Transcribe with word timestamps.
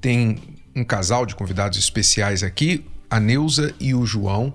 tem 0.00 0.38
um 0.74 0.84
casal 0.84 1.26
de 1.26 1.34
convidados 1.34 1.78
especiais 1.78 2.42
aqui, 2.42 2.84
a 3.10 3.18
Neuza 3.18 3.74
e 3.80 3.94
o 3.94 4.04
João, 4.06 4.54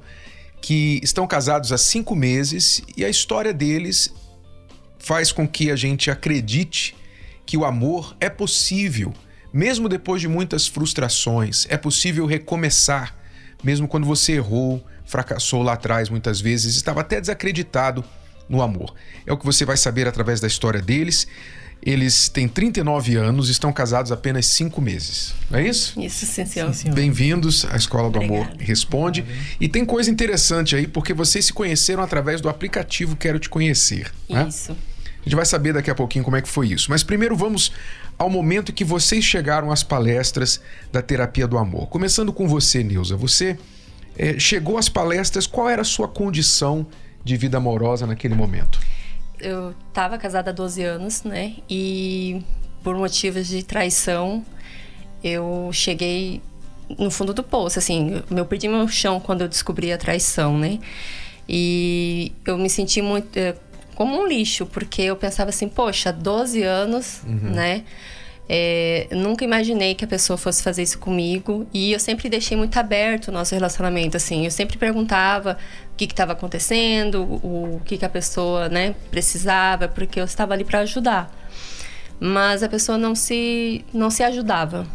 que 0.61 0.99
estão 1.03 1.27
casados 1.27 1.71
há 1.71 1.77
cinco 1.77 2.15
meses 2.15 2.81
e 2.95 3.03
a 3.03 3.09
história 3.09 3.53
deles 3.53 4.13
faz 4.99 5.31
com 5.31 5.47
que 5.47 5.69
a 5.69 5.75
gente 5.75 6.09
acredite 6.09 6.95
que 7.45 7.57
o 7.57 7.65
amor 7.65 8.15
é 8.21 8.29
possível, 8.29 9.13
mesmo 9.51 9.89
depois 9.89 10.21
de 10.21 10.27
muitas 10.27 10.65
frustrações, 10.65 11.67
é 11.69 11.75
possível 11.75 12.25
recomeçar, 12.25 13.13
mesmo 13.61 13.87
quando 13.87 14.07
você 14.07 14.33
errou, 14.33 14.83
fracassou 15.05 15.61
lá 15.61 15.73
atrás 15.73 16.09
muitas 16.09 16.39
vezes, 16.39 16.75
estava 16.75 17.01
até 17.01 17.19
desacreditado 17.19 18.03
no 18.47 18.61
amor. 18.61 18.93
É 19.25 19.33
o 19.33 19.37
que 19.37 19.45
você 19.45 19.65
vai 19.65 19.77
saber 19.77 20.07
através 20.07 20.39
da 20.39 20.47
história 20.47 20.81
deles. 20.81 21.27
Eles 21.85 22.29
têm 22.29 22.47
39 22.47 23.17
anos, 23.17 23.49
estão 23.49 23.73
casados 23.73 24.11
apenas 24.11 24.45
5 24.45 24.79
meses. 24.81 25.33
Não 25.51 25.59
é 25.59 25.67
isso? 25.67 25.99
Isso, 25.99 26.25
sim, 26.25 26.45
senhor. 26.45 26.71
Bem-vindos 26.93 27.65
à 27.65 27.75
Escola 27.75 28.09
do 28.09 28.19
Obrigada. 28.19 28.51
Amor 28.51 28.57
Responde. 28.57 29.25
E 29.59 29.67
tem 29.67 29.83
coisa 29.83 30.09
interessante 30.09 30.77
aí, 30.77 30.87
porque 30.87 31.13
vocês 31.13 31.45
se 31.45 31.51
conheceram 31.51 32.01
através 32.01 32.39
do 32.39 32.47
aplicativo 32.47 33.17
Quero 33.17 33.37
Te 33.37 33.49
Conhecer. 33.49 34.13
né? 34.29 34.47
Isso. 34.47 34.71
A 34.71 35.23
gente 35.23 35.35
vai 35.35 35.45
saber 35.45 35.73
daqui 35.73 35.91
a 35.91 35.95
pouquinho 35.95 36.23
como 36.23 36.37
é 36.37 36.41
que 36.41 36.47
foi 36.47 36.67
isso. 36.67 36.89
Mas 36.89 37.03
primeiro 37.03 37.35
vamos 37.35 37.71
ao 38.17 38.29
momento 38.29 38.71
que 38.71 38.85
vocês 38.85 39.23
chegaram 39.23 39.69
às 39.69 39.83
palestras 39.83 40.61
da 40.91 41.01
terapia 41.01 41.47
do 41.47 41.57
amor. 41.57 41.87
Começando 41.87 42.31
com 42.31 42.47
você, 42.47 42.81
Neuza. 42.81 43.17
Você 43.17 43.57
eh, 44.17 44.39
chegou 44.39 44.77
às 44.77 44.87
palestras, 44.87 45.47
qual 45.47 45.69
era 45.69 45.81
a 45.81 45.85
sua 45.85 46.07
condição 46.07 46.87
de 47.23 47.35
vida 47.35 47.57
amorosa 47.57 48.05
naquele 48.07 48.35
momento? 48.35 48.79
Eu 49.43 49.75
tava 49.91 50.17
casada 50.17 50.51
há 50.51 50.53
12 50.53 50.81
anos, 50.83 51.23
né? 51.23 51.55
E 51.69 52.41
por 52.83 52.95
motivos 52.95 53.47
de 53.47 53.61
traição, 53.63 54.43
eu 55.23 55.69
cheguei 55.73 56.41
no 56.97 57.11
fundo 57.11 57.33
do 57.33 57.43
poço, 57.43 57.77
assim. 57.79 58.21
Eu 58.31 58.45
perdi 58.45 58.67
meu 58.67 58.87
chão 58.87 59.19
quando 59.19 59.41
eu 59.41 59.47
descobri 59.47 59.91
a 59.91 59.97
traição, 59.97 60.57
né? 60.57 60.79
E 61.47 62.31
eu 62.45 62.57
me 62.57 62.69
senti 62.69 63.01
muito 63.01 63.37
eh, 63.37 63.55
como 63.95 64.17
um 64.17 64.25
lixo, 64.25 64.65
porque 64.65 65.01
eu 65.01 65.15
pensava 65.15 65.49
assim, 65.49 65.67
poxa, 65.67 66.11
12 66.11 66.63
anos, 66.63 67.21
né? 67.53 67.83
É, 68.47 69.07
nunca 69.11 69.45
imaginei 69.45 69.95
que 69.95 70.03
a 70.03 70.07
pessoa 70.07 70.37
fosse 70.37 70.61
fazer 70.61 70.83
isso 70.83 70.99
comigo. 70.99 71.65
E 71.73 71.91
eu 71.91 71.99
sempre 71.99 72.29
deixei 72.29 72.57
muito 72.57 72.77
aberto 72.77 73.29
o 73.29 73.31
nosso 73.31 73.53
relacionamento 73.53 74.17
assim. 74.17 74.45
Eu 74.45 74.51
sempre 74.51 74.77
perguntava 74.77 75.57
o 75.93 75.95
que 75.95 76.05
estava 76.05 76.33
acontecendo 76.33 77.23
o, 77.23 77.75
o 77.75 77.81
que, 77.85 77.97
que 77.97 78.05
a 78.05 78.09
pessoa 78.09 78.67
né 78.67 78.95
precisava 79.11 79.87
porque 79.87 80.19
eu 80.19 80.25
estava 80.25 80.53
ali 80.53 80.63
para 80.63 80.79
ajudar. 80.79 81.31
Mas 82.19 82.63
a 82.63 82.69
pessoa 82.69 82.97
não 82.97 83.15
se 83.15 83.85
não 83.93 84.09
se 84.09 84.23
ajudava. 84.23 84.85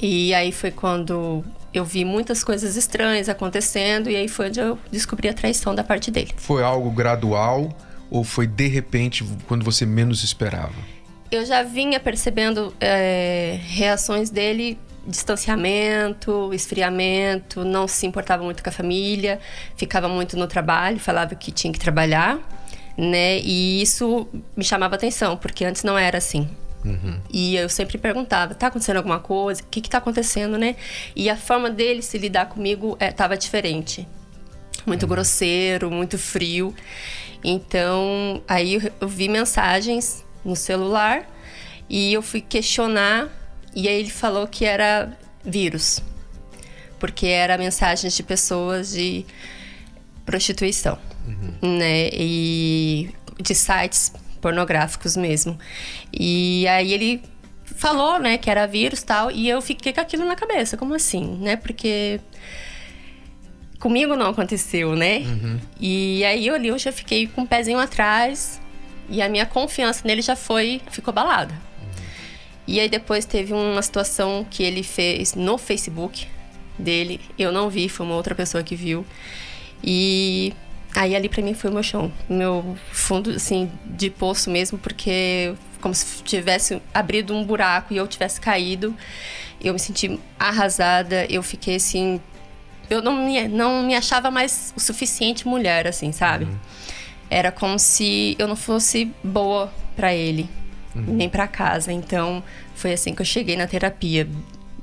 E 0.00 0.32
aí 0.34 0.50
foi 0.50 0.70
quando 0.70 1.44
eu 1.72 1.84
vi 1.84 2.04
muitas 2.04 2.42
coisas 2.42 2.76
estranhas 2.76 3.28
acontecendo 3.28 4.10
e 4.10 4.16
aí 4.16 4.28
foi 4.28 4.48
onde 4.48 4.60
eu 4.60 4.78
descobri 4.90 5.28
a 5.28 5.34
traição 5.34 5.74
da 5.74 5.84
parte 5.84 6.10
dele. 6.10 6.32
Foi 6.36 6.62
algo 6.62 6.90
gradual 6.90 7.68
ou 8.10 8.24
foi 8.24 8.46
de 8.46 8.66
repente 8.66 9.24
quando 9.46 9.64
você 9.64 9.86
menos 9.86 10.24
esperava? 10.24 10.74
Eu 11.30 11.44
já 11.46 11.62
vinha 11.62 12.00
percebendo 12.00 12.74
é, 12.80 13.58
reações 13.62 14.30
dele 14.30 14.78
distanciamento, 15.06 16.52
esfriamento, 16.52 17.64
não 17.64 17.88
se 17.88 18.06
importava 18.06 18.42
muito 18.44 18.62
com 18.62 18.68
a 18.68 18.72
família, 18.72 19.40
ficava 19.76 20.08
muito 20.08 20.36
no 20.36 20.46
trabalho, 20.46 20.98
falava 20.98 21.34
que 21.34 21.50
tinha 21.50 21.72
que 21.72 21.78
trabalhar, 21.78 22.38
né? 22.96 23.38
E 23.38 23.80
isso 23.80 24.28
me 24.56 24.62
chamava 24.62 24.96
atenção, 24.96 25.36
porque 25.36 25.64
antes 25.64 25.82
não 25.82 25.96
era 25.96 26.18
assim. 26.18 26.48
E 27.30 27.56
eu 27.56 27.68
sempre 27.68 27.98
perguntava, 27.98 28.54
tá 28.54 28.68
acontecendo 28.68 28.96
alguma 28.96 29.18
coisa? 29.18 29.62
O 29.62 29.66
que 29.66 29.80
que 29.80 29.90
tá 29.90 29.98
acontecendo, 29.98 30.56
né? 30.56 30.76
E 31.14 31.28
a 31.28 31.36
forma 31.36 31.70
dele 31.70 32.02
se 32.02 32.16
lidar 32.18 32.46
comigo 32.46 32.96
é, 32.98 33.10
tava 33.10 33.36
diferente. 33.36 34.06
Muito 34.86 35.06
grosseiro, 35.06 35.90
muito 35.90 36.18
frio. 36.18 36.74
Então, 37.44 38.42
aí 38.48 38.90
eu 39.00 39.08
vi 39.08 39.28
mensagens 39.28 40.24
no 40.44 40.56
celular 40.56 41.28
e 41.88 42.12
eu 42.12 42.22
fui 42.22 42.40
questionar 42.40 43.28
e 43.74 43.88
aí 43.88 44.00
ele 44.00 44.10
falou 44.10 44.46
que 44.46 44.64
era 44.64 45.16
vírus. 45.44 46.02
Porque 46.98 47.26
era 47.26 47.56
mensagens 47.56 48.14
de 48.14 48.22
pessoas 48.22 48.92
de 48.92 49.24
prostituição, 50.24 50.98
né? 51.62 52.10
E 52.12 53.10
de 53.40 53.54
sites 53.54 54.12
pornográficos 54.40 55.16
mesmo. 55.16 55.58
E 56.12 56.66
aí 56.68 56.92
ele 56.92 57.22
falou, 57.64 58.18
né, 58.18 58.36
que 58.36 58.50
era 58.50 58.66
vírus 58.66 59.02
tal, 59.02 59.30
e 59.30 59.48
eu 59.48 59.62
fiquei 59.62 59.92
com 59.92 60.00
aquilo 60.00 60.24
na 60.26 60.36
cabeça, 60.36 60.76
como 60.76 60.94
assim, 60.94 61.38
né? 61.40 61.56
Porque 61.56 62.20
comigo 63.78 64.14
não 64.14 64.26
aconteceu, 64.26 64.94
né? 64.94 65.22
E 65.80 66.22
aí 66.24 66.46
eu 66.46 66.54
ali 66.54 66.68
eu 66.68 66.78
já 66.78 66.92
fiquei 66.92 67.26
com 67.26 67.42
o 67.42 67.46
pezinho 67.46 67.78
atrás 67.78 68.59
e 69.10 69.20
a 69.20 69.28
minha 69.28 69.44
confiança 69.44 70.06
nele 70.06 70.22
já 70.22 70.36
foi, 70.36 70.80
ficou 70.90 71.10
abalada. 71.10 71.54
E 72.66 72.78
aí 72.78 72.88
depois 72.88 73.24
teve 73.24 73.52
uma 73.52 73.82
situação 73.82 74.46
que 74.48 74.62
ele 74.62 74.82
fez 74.82 75.34
no 75.34 75.58
Facebook 75.58 76.28
dele, 76.78 77.20
eu 77.38 77.50
não 77.50 77.68
vi, 77.68 77.88
foi 77.88 78.06
uma 78.06 78.14
outra 78.14 78.34
pessoa 78.34 78.62
que 78.62 78.76
viu. 78.76 79.04
E 79.82 80.54
aí 80.94 81.16
ali 81.16 81.28
pra 81.28 81.42
mim 81.42 81.52
foi 81.52 81.70
o 81.70 81.74
meu 81.74 81.82
chão, 81.82 82.12
meu 82.28 82.76
fundo 82.92 83.30
assim 83.30 83.70
de 83.84 84.08
poço 84.08 84.48
mesmo, 84.50 84.78
porque 84.78 85.52
como 85.80 85.94
se 85.94 86.22
tivesse 86.22 86.80
abrido 86.94 87.34
um 87.34 87.44
buraco 87.44 87.92
e 87.92 87.96
eu 87.96 88.06
tivesse 88.06 88.40
caído. 88.40 88.96
Eu 89.60 89.74
me 89.74 89.78
senti 89.78 90.18
arrasada, 90.38 91.26
eu 91.28 91.42
fiquei 91.42 91.76
assim, 91.76 92.20
eu 92.88 93.02
não 93.02 93.26
me, 93.26 93.48
não 93.48 93.82
me 93.82 93.94
achava 93.94 94.30
mais 94.30 94.72
o 94.76 94.80
suficiente 94.80 95.46
mulher 95.46 95.86
assim, 95.86 96.12
sabe? 96.12 96.46
Era 97.30 97.52
como 97.52 97.78
se 97.78 98.34
eu 98.38 98.48
não 98.48 98.56
fosse 98.56 99.12
boa 99.22 99.72
pra 99.94 100.12
ele, 100.12 100.50
nem 100.94 101.28
pra 101.28 101.46
casa. 101.46 101.92
Então, 101.92 102.42
foi 102.74 102.92
assim 102.92 103.14
que 103.14 103.22
eu 103.22 103.26
cheguei 103.26 103.56
na 103.56 103.66
terapia. 103.66 104.28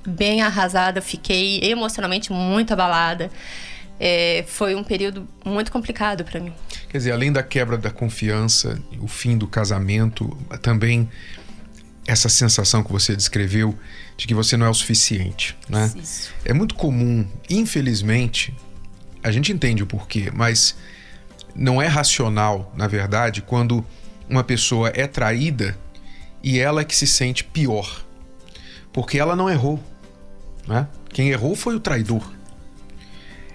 Bem 0.08 0.42
arrasada, 0.42 1.02
fiquei 1.02 1.60
emocionalmente 1.62 2.32
muito 2.32 2.72
abalada. 2.72 3.30
É, 4.00 4.46
foi 4.48 4.76
um 4.76 4.84
período 4.84 5.28
muito 5.44 5.72
complicado 5.72 6.24
pra 6.24 6.40
mim. 6.40 6.54
Quer 6.88 7.00
dizer, 7.00 7.12
além 7.12 7.32
da 7.32 7.44
quebra 7.44 7.78
da 7.78 7.90
confiança, 7.90 8.82
o 9.02 9.08
fim 9.08 9.38
do 9.38 9.48
casamento, 9.48 10.38
também 10.62 11.10
essa 12.06 12.30
sensação 12.30 12.84
que 12.84 12.92
você 12.92 13.16
descreveu 13.16 13.78
de 14.16 14.26
que 14.26 14.34
você 14.34 14.56
não 14.56 14.66
é 14.66 14.70
o 14.70 14.74
suficiente, 14.74 15.58
né? 15.68 15.92
Isso. 16.02 16.32
É 16.46 16.54
muito 16.54 16.74
comum, 16.74 17.28
infelizmente, 17.50 18.56
a 19.22 19.30
gente 19.30 19.52
entende 19.52 19.84
o 19.84 19.86
porquê, 19.86 20.32
mas 20.34 20.78
não 21.58 21.82
é 21.82 21.88
racional, 21.88 22.72
na 22.78 22.88
verdade, 22.88 23.42
quando 23.42 23.84
uma 24.30 24.44
pessoa 24.44 24.92
é 24.94 25.08
traída 25.08 25.76
e 26.44 26.60
ela 26.60 26.82
é 26.82 26.86
que 26.86 26.96
se 26.96 27.08
sente 27.08 27.44
pior. 27.44 28.04
Porque 28.94 29.18
ela 29.18 29.36
não 29.36 29.50
errou, 29.50 29.84
né? 30.68 30.88
Quem 31.10 31.30
errou 31.30 31.56
foi 31.56 31.76
o 31.76 31.80
traidor. 31.80 32.32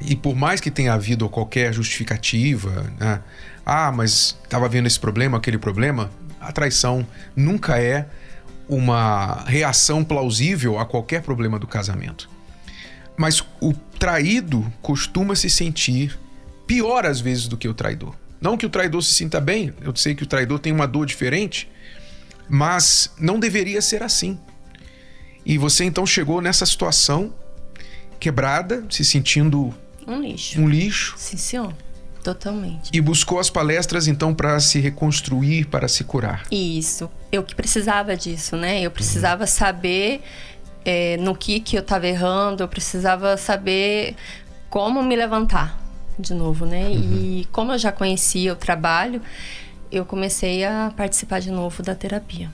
E 0.01 0.17
por 0.17 0.35
mais 0.35 0.61
que 0.61 0.71
tenha 0.71 0.95
havido 0.95 1.29
qualquer 1.29 1.73
justificativa, 1.73 2.93
né? 2.99 3.23
ah, 3.65 3.93
mas 3.93 4.37
estava 4.43 4.69
vendo 4.69 4.87
esse 4.87 4.99
problema, 4.99 5.39
aquele 5.39 5.59
problema, 5.59 6.11
a 6.41 6.51
traição 6.51 7.07
nunca 7.37 7.81
é 7.81 8.09
uma 8.69 9.45
reação 9.47 10.03
plausível 10.03 10.79
a 10.79 10.85
qualquer 10.85 11.23
problema 11.23 11.59
do 11.59 11.69
casamento. 11.69 12.29
Mas 13.17 13.45
o 13.61 13.73
traído 13.99 14.73
costuma 14.81 15.37
se 15.37 15.49
sentir 15.49 16.19
pior 16.67 17.05
às 17.07 17.21
vezes 17.21 17.49
do 17.49 17.57
que 17.57 17.69
o 17.69 17.75
traidor. 17.75 18.15
Não 18.41 18.57
que 18.57 18.67
o 18.67 18.71
traidor 18.71 19.03
se 19.03 19.15
sinta 19.15 19.41
bem, 19.41 19.73
eu 19.83 19.95
sei 19.95 20.15
que 20.15 20.23
o 20.25 20.27
traidor 20.27 20.59
tem 20.59 20.73
uma 20.73 20.87
dor 20.87 21.07
diferente, 21.07 21.69
mas 22.49 23.13
não 23.19 23.39
deveria 23.39 23.81
ser 23.81 24.03
assim. 24.03 24.39
E 25.47 25.57
você 25.59 25.85
então 25.85 26.05
chegou 26.05 26.41
nessa 26.41 26.67
situação 26.67 27.33
quebrada, 28.19 28.85
se 28.91 29.05
sentindo 29.05 29.75
Um 30.07 30.21
lixo. 30.21 30.61
um 30.61 30.69
lixo 30.69 31.15
Sim, 31.17 31.37
senhor. 31.37 31.75
Totalmente. 32.23 32.91
e 32.93 33.01
buscou 33.01 33.41
as 33.41 33.51
palestras 33.51 34.07
então 34.07 34.33
para 34.33 34.61
se 34.61 34.79
reconstruir, 34.79 35.67
para 35.67 35.89
se 35.89 36.05
curar. 36.05 36.45
Isso. 36.53 37.11
Eu 37.33 37.43
que 37.43 37.53
precisava 37.53 38.17
disso, 38.17 38.57
né? 38.57 38.81
Eu 38.81 38.93
precisava 38.93 39.45
saber 39.45 40.23
é, 40.85 41.17
no 41.17 41.35
que, 41.35 41.59
que 41.59 41.77
eu 41.77 41.81
estava 41.81 42.07
errando, 42.07 42.63
eu 42.63 42.69
precisava 42.69 43.37
saber 43.37 44.15
como 44.71 45.03
me 45.03 45.17
levantar 45.17 45.82
de 46.23 46.33
novo, 46.33 46.65
né? 46.65 46.87
Uhum. 46.89 46.95
E 46.95 47.49
como 47.53 47.73
eu 47.73 47.79
já 47.79 47.93
conhecia 47.93 48.53
o 48.53 48.57
trabalho, 48.57 49.21
eu 49.91 50.05
comecei 50.05 50.65
a 50.65 50.93
participar 50.97 51.41
de 51.41 51.51
novo 51.51 51.83
da 51.83 51.95
terapia. 51.95 52.51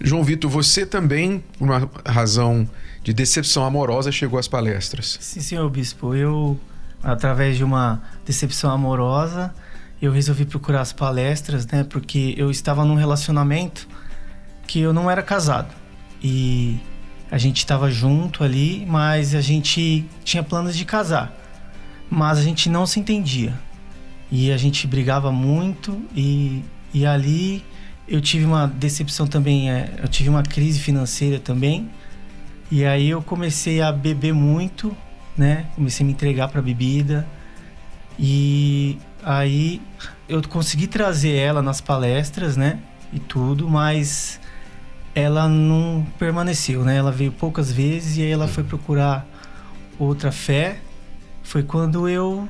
João 0.00 0.22
Vitor, 0.22 0.50
você 0.50 0.86
também, 0.86 1.42
por 1.58 1.68
uma 1.68 1.90
razão 2.06 2.68
de 3.02 3.12
decepção 3.12 3.64
amorosa, 3.64 4.10
chegou 4.10 4.38
às 4.38 4.48
palestras. 4.48 5.18
Sim, 5.20 5.40
senhor 5.40 5.68
bispo. 5.70 6.14
Eu, 6.14 6.58
através 7.02 7.56
de 7.56 7.64
uma 7.64 8.02
decepção 8.24 8.70
amorosa, 8.70 9.54
eu 10.00 10.12
resolvi 10.12 10.44
procurar 10.44 10.80
as 10.80 10.92
palestras, 10.92 11.66
né? 11.66 11.84
Porque 11.84 12.34
eu 12.36 12.50
estava 12.50 12.84
num 12.84 12.94
relacionamento 12.94 13.88
que 14.66 14.80
eu 14.80 14.92
não 14.92 15.10
era 15.10 15.22
casado. 15.22 15.74
E 16.22 16.78
a 17.30 17.38
gente 17.38 17.58
estava 17.58 17.90
junto 17.90 18.44
ali, 18.44 18.86
mas 18.86 19.34
a 19.34 19.40
gente 19.40 20.04
tinha 20.24 20.42
planos 20.42 20.76
de 20.76 20.84
casar. 20.84 21.43
Mas 22.10 22.38
a 22.38 22.42
gente 22.42 22.68
não 22.68 22.86
se 22.86 23.00
entendia. 23.00 23.58
E 24.30 24.50
a 24.50 24.56
gente 24.56 24.86
brigava 24.86 25.30
muito 25.30 26.00
e, 26.14 26.62
e 26.92 27.06
ali 27.06 27.64
eu 28.06 28.20
tive 28.20 28.44
uma 28.44 28.66
decepção 28.66 29.26
também, 29.26 29.70
é, 29.70 29.94
eu 29.98 30.08
tive 30.08 30.28
uma 30.28 30.42
crise 30.42 30.78
financeira 30.80 31.38
também. 31.38 31.90
E 32.70 32.84
aí 32.84 33.10
eu 33.10 33.22
comecei 33.22 33.80
a 33.80 33.92
beber 33.92 34.32
muito, 34.34 34.96
né? 35.36 35.66
Comecei 35.74 36.04
a 36.04 36.06
me 36.06 36.12
entregar 36.12 36.48
para 36.48 36.60
bebida. 36.60 37.26
E 38.18 38.98
aí 39.22 39.80
eu 40.28 40.42
consegui 40.48 40.86
trazer 40.86 41.34
ela 41.36 41.62
nas 41.62 41.80
palestras, 41.80 42.56
né? 42.56 42.78
E 43.12 43.18
tudo, 43.18 43.68
mas 43.68 44.40
ela 45.14 45.48
não 45.48 46.06
permaneceu, 46.18 46.84
né? 46.84 46.96
Ela 46.96 47.12
veio 47.12 47.32
poucas 47.32 47.70
vezes 47.70 48.16
e 48.16 48.22
aí 48.22 48.30
ela 48.30 48.48
foi 48.48 48.64
procurar 48.64 49.26
outra 49.98 50.32
fé. 50.32 50.80
Foi 51.44 51.62
quando 51.62 52.08
eu 52.08 52.48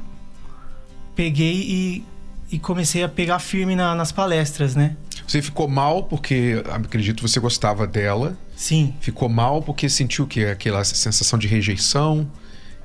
peguei 1.14 1.55
e, 1.55 2.05
e 2.50 2.58
comecei 2.58 3.02
a 3.02 3.08
pegar 3.08 3.38
firme 3.38 3.76
na, 3.76 3.94
nas 3.94 4.11
palestras, 4.11 4.75
né? 4.75 4.96
Você 5.26 5.43
ficou 5.43 5.69
mal 5.69 6.05
porque, 6.05 6.62
acredito, 6.70 7.26
você 7.26 7.41
gostava 7.41 7.87
dela. 7.87 8.37
Sim. 8.56 8.94
Ficou 9.00 9.29
mal 9.29 9.61
porque 9.61 9.88
sentiu 9.88 10.26
que 10.26 10.46
aquela 10.46 10.82
sensação 10.85 11.38
de 11.38 11.46
rejeição, 11.46 12.31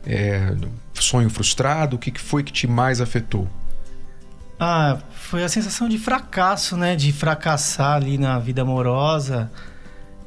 é, 0.05 0.53
sonho 0.95 1.29
frustrado. 1.29 1.95
O 1.95 1.99
que 1.99 2.17
foi 2.19 2.43
que 2.43 2.51
te 2.51 2.67
mais 2.67 2.99
afetou? 2.99 3.47
Ah, 4.59 4.99
foi 5.11 5.43
a 5.43 5.49
sensação 5.49 5.87
de 5.87 5.97
fracasso, 5.97 6.75
né? 6.75 6.95
De 6.95 7.13
fracassar 7.13 7.95
ali 7.95 8.17
na 8.17 8.39
vida 8.39 8.61
amorosa. 8.61 9.49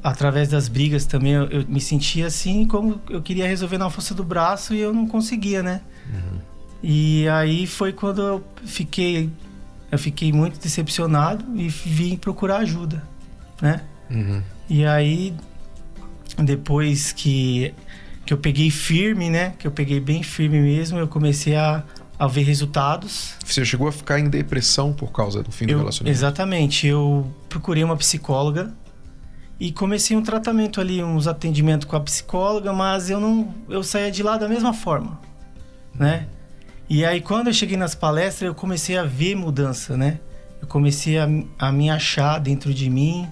Através 0.03 0.49
das 0.49 0.67
brigas 0.67 1.05
também, 1.05 1.31
eu, 1.31 1.45
eu 1.45 1.65
me 1.67 1.79
sentia 1.79 2.27
assim 2.27 2.67
como 2.67 3.01
eu 3.09 3.21
queria 3.21 3.47
resolver 3.47 3.77
na 3.77 3.89
força 3.89 4.13
do 4.13 4.23
braço 4.23 4.73
e 4.73 4.79
eu 4.79 4.93
não 4.93 5.07
conseguia, 5.07 5.63
né? 5.63 5.81
Uhum. 6.11 6.39
E 6.83 7.27
aí 7.29 7.65
foi 7.65 7.93
quando 7.93 8.21
eu 8.21 8.43
fiquei 8.65 9.31
eu 9.93 9.99
fiquei 9.99 10.33
muito 10.33 10.59
decepcionado 10.59 11.45
e 11.55 11.69
vim 11.69 12.17
procurar 12.17 12.57
ajuda, 12.57 13.03
né? 13.61 13.81
Uhum. 14.09 14.41
E 14.67 14.83
aí, 14.83 15.35
depois 16.35 17.11
que, 17.11 17.71
que 18.25 18.33
eu 18.33 18.37
peguei 18.39 18.71
firme, 18.71 19.29
né? 19.29 19.53
Que 19.59 19.67
eu 19.67 19.71
peguei 19.71 19.99
bem 19.99 20.23
firme 20.23 20.59
mesmo, 20.59 20.97
eu 20.97 21.07
comecei 21.07 21.55
a, 21.55 21.83
a 22.17 22.25
ver 22.25 22.41
resultados. 22.41 23.35
Você 23.45 23.63
chegou 23.63 23.87
a 23.87 23.91
ficar 23.91 24.19
em 24.19 24.27
depressão 24.29 24.91
por 24.91 25.11
causa 25.11 25.43
do 25.43 25.51
fim 25.51 25.65
eu, 25.65 25.77
do 25.77 25.77
relacionamento? 25.81 26.17
Exatamente. 26.17 26.87
Eu 26.87 27.31
procurei 27.47 27.83
uma 27.83 27.95
psicóloga 27.95 28.73
e 29.59 29.71
comecei 29.71 30.15
um 30.15 30.21
tratamento 30.21 30.81
ali, 30.81 31.03
uns 31.03 31.27
atendimentos 31.27 31.87
com 31.87 31.95
a 31.95 31.99
psicóloga, 31.99 32.73
mas 32.73 33.09
eu 33.09 33.19
não, 33.19 33.53
eu 33.69 33.83
saía 33.83 34.11
de 34.11 34.23
lá 34.23 34.37
da 34.37 34.47
mesma 34.49 34.73
forma, 34.73 35.19
né? 35.93 36.27
E 36.89 37.05
aí, 37.05 37.21
quando 37.21 37.47
eu 37.47 37.53
cheguei 37.53 37.77
nas 37.77 37.95
palestras, 37.95 38.47
eu 38.47 38.55
comecei 38.55 38.97
a 38.97 39.03
ver 39.03 39.35
mudança, 39.35 39.95
né? 39.95 40.19
Eu 40.61 40.67
comecei 40.67 41.17
a, 41.17 41.27
a 41.57 41.71
me 41.71 41.89
achar 41.89 42.39
dentro 42.39 42.73
de 42.73 42.89
mim, 42.89 43.27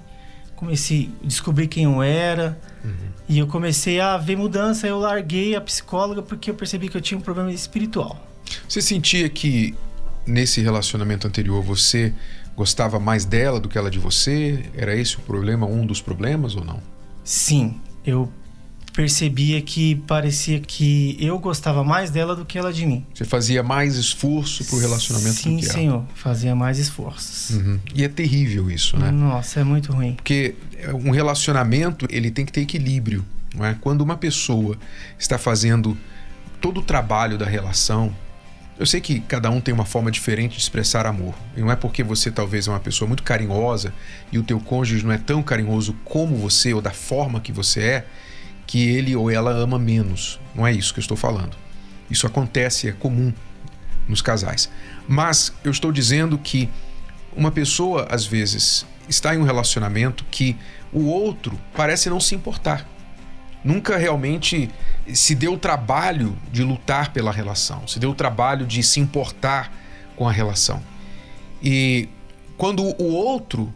comecei 0.56 1.10
a 1.24 1.28
descobrir 1.28 1.68
quem 1.68 1.86
eu 1.86 2.02
era. 2.02 2.60
Uhum. 2.84 2.94
E 3.28 3.40
eu 3.40 3.48
comecei 3.48 4.00
a 4.00 4.18
ver 4.18 4.36
mudança. 4.36 4.86
Eu 4.86 5.00
larguei 5.00 5.56
a 5.56 5.62
psicóloga 5.62 6.22
porque 6.22 6.50
eu 6.50 6.54
percebi 6.54 6.88
que 6.88 6.96
eu 6.96 7.02
tinha 7.02 7.18
um 7.18 7.22
problema 7.22 7.52
espiritual. 7.52 8.28
Você 8.68 8.82
sentia 8.82 9.28
que 9.30 9.76
nesse 10.26 10.62
relacionamento 10.62 11.28
anterior 11.28 11.64
você 11.64 12.14
gostava 12.56 13.00
mais 13.00 13.26
dela 13.26 13.60
do 13.60 13.70
que 13.70 13.78
ela 13.78 13.90
de 13.90 14.00
você? 14.00 14.64
Era 14.76 14.96
esse 14.96 15.18
o 15.18 15.22
problema, 15.22 15.66
um 15.66 15.86
dos 15.86 16.02
problemas 16.02 16.56
ou 16.56 16.64
não? 16.64 16.82
Sim, 17.24 17.80
eu 18.06 18.32
percebia 18.94 19.62
que 19.62 19.96
parecia 19.96 20.60
que 20.60 21.16
eu 21.20 21.40
gostava 21.40 21.84
mais 21.84 22.10
dela 22.10 22.36
do 22.36 22.46
que 22.46 22.58
ela 22.58 22.74
de 22.74 22.86
mim. 22.86 23.06
Você 23.14 23.24
fazia 23.24 23.64
mais 23.64 23.96
esforço 23.96 24.66
pro 24.66 24.78
relacionamento 24.78 25.36
Sim, 25.36 25.56
do 25.56 25.60
que 25.60 25.66
ela? 25.66 25.74
Sim, 25.74 25.80
senhor. 25.80 26.04
Fazia 26.14 26.56
mais 26.56 26.78
esforços. 26.78 27.52
Uhum. 27.52 27.80
E 27.96 28.04
é 28.04 28.10
terrível 28.10 28.70
isso, 28.70 28.98
né? 28.98 29.12
Nossa, 29.12 29.62
é 29.62 29.64
muito 29.64 29.94
ruim. 29.94 30.14
Porque 30.16 30.56
um 30.94 31.12
relacionamento, 31.12 32.06
ele 32.10 32.30
tem 32.30 32.46
que 32.46 32.52
ter 32.52 32.62
equilíbrio, 32.62 33.26
não 33.56 33.66
é? 33.66 33.78
Quando 33.80 34.02
uma 34.02 34.18
pessoa 34.18 34.78
está 35.18 35.38
fazendo 35.38 35.98
todo 36.60 36.82
o 36.82 36.84
trabalho 36.84 37.38
da 37.38 37.46
relação, 37.46 38.14
eu 38.82 38.86
sei 38.88 39.00
que 39.00 39.20
cada 39.20 39.48
um 39.52 39.62
tem 39.62 39.72
uma 39.72 39.86
forma 39.86 40.10
diferente 40.10 40.56
de 40.56 40.62
expressar 40.64 41.06
amor. 41.06 41.36
E 41.56 41.62
não 41.62 41.72
é 41.72 41.76
porque 41.76 42.04
você 42.04 42.32
talvez 42.32 42.68
é 42.68 42.72
uma 42.72 42.80
pessoa 42.80 43.08
muito 43.08 43.22
carinhosa 43.22 43.94
e 44.32 44.40
o 44.40 44.44
teu 44.44 44.60
cônjuge 44.60 45.06
não 45.06 45.12
é 45.12 45.20
tão 45.20 45.44
carinhoso 45.44 45.96
como 46.04 46.36
você 46.36 46.74
ou 46.74 46.82
da 46.82 46.90
forma 46.90 47.40
que 47.40 47.52
você 47.52 47.80
é, 47.80 48.06
que 48.66 48.90
ele 48.90 49.16
ou 49.16 49.30
ela 49.30 49.52
ama 49.52 49.78
menos. 49.78 50.40
Não 50.56 50.66
é 50.66 50.74
isso 50.74 50.96
que 50.96 51.00
eu 51.00 51.04
estou 51.04 51.16
falando. 51.16 51.56
Isso 52.10 52.26
acontece, 52.26 52.90
é 52.90 52.92
comum 52.92 53.32
nos 54.08 54.20
casais. 54.20 54.68
Mas 55.08 55.54
eu 55.64 55.70
estou 55.70 55.92
dizendo 55.92 56.36
que 56.40 56.68
uma 57.38 57.52
pessoa, 57.52 58.08
às 58.10 58.26
vezes, 58.26 58.84
está 59.08 59.36
em 59.36 59.38
um 59.38 59.44
relacionamento 59.44 60.26
que 60.32 60.58
o 60.92 61.06
outro 61.06 61.56
parece 61.76 62.10
não 62.10 62.20
se 62.20 62.34
importar. 62.34 62.90
Nunca 63.64 63.96
realmente 63.96 64.72
se 65.16 65.36
deu 65.36 65.54
o 65.54 65.58
trabalho 65.58 66.38
de 66.52 66.64
lutar 66.64 67.12
pela 67.12 67.32
relação, 67.32 67.88
se 67.88 68.00
deu 68.00 68.12
o 68.12 68.16
trabalho 68.16 68.66
de 68.66 68.84
se 68.84 69.00
importar 69.00 69.72
com 70.16 70.28
a 70.28 70.32
relação. 70.32 70.82
E 71.62 72.10
quando 72.58 72.84
o 72.84 73.14
outro 73.14 73.74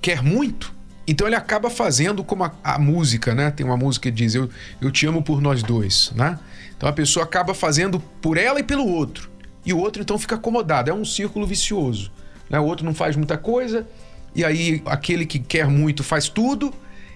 quer 0.00 0.22
muito, 0.22 0.74
então 1.06 1.26
ele 1.26 1.36
acaba 1.36 1.70
fazendo 1.70 2.22
como 2.22 2.44
a, 2.44 2.52
a, 2.62 2.78
música, 2.78 3.34
né? 3.34 3.50
Tem 3.50 3.64
uma 3.64 3.76
música 3.76 4.10
que 4.10 4.16
diz 4.16 4.34
eu, 4.34 4.48
eu 4.80 4.90
te 4.90 5.06
amo 5.06 5.22
por 5.22 5.40
nós 5.40 5.62
dois, 5.62 6.12
né? 6.14 6.38
Então 6.76 6.88
a 6.88 6.92
pessoa 6.92 7.24
acaba 7.24 7.54
fazendo 7.54 7.98
por 8.20 8.36
ela 8.36 8.60
e 8.60 8.62
pelo 8.62 8.86
outro. 8.86 9.30
E 9.64 9.72
o 9.72 9.78
outro 9.78 10.02
então 10.02 10.18
fica 10.18 10.34
acomodado. 10.36 10.90
É 10.90 10.94
um 10.94 11.04
círculo 11.04 11.46
vicioso. 11.46 12.12
Né? 12.48 12.58
O 12.60 12.64
outro 12.64 12.84
não 12.84 12.94
faz 12.94 13.16
muita 13.16 13.36
coisa, 13.36 13.86
e 14.34 14.44
aí 14.44 14.82
aquele 14.86 15.26
que 15.26 15.38
quer 15.38 15.66
muito 15.66 16.04
faz 16.04 16.28
tudo, 16.28 16.72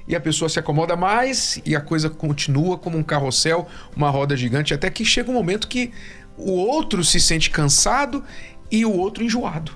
e 0.06 0.16
a 0.16 0.20
pessoa 0.20 0.48
se 0.48 0.58
acomoda 0.58 0.96
mais, 0.96 1.60
e 1.64 1.76
a 1.76 1.80
coisa 1.80 2.10
continua 2.10 2.76
como 2.76 2.98
um 2.98 3.02
carrossel, 3.02 3.66
uma 3.96 4.10
roda 4.10 4.36
gigante, 4.36 4.74
até 4.74 4.90
que 4.90 5.04
chega 5.04 5.30
um 5.30 5.34
momento 5.34 5.68
que 5.68 5.92
o 6.36 6.52
outro 6.52 7.04
se 7.04 7.20
sente 7.20 7.50
cansado 7.50 8.24
e 8.70 8.84
o 8.84 8.92
outro 8.92 9.22
enjoado. 9.22 9.72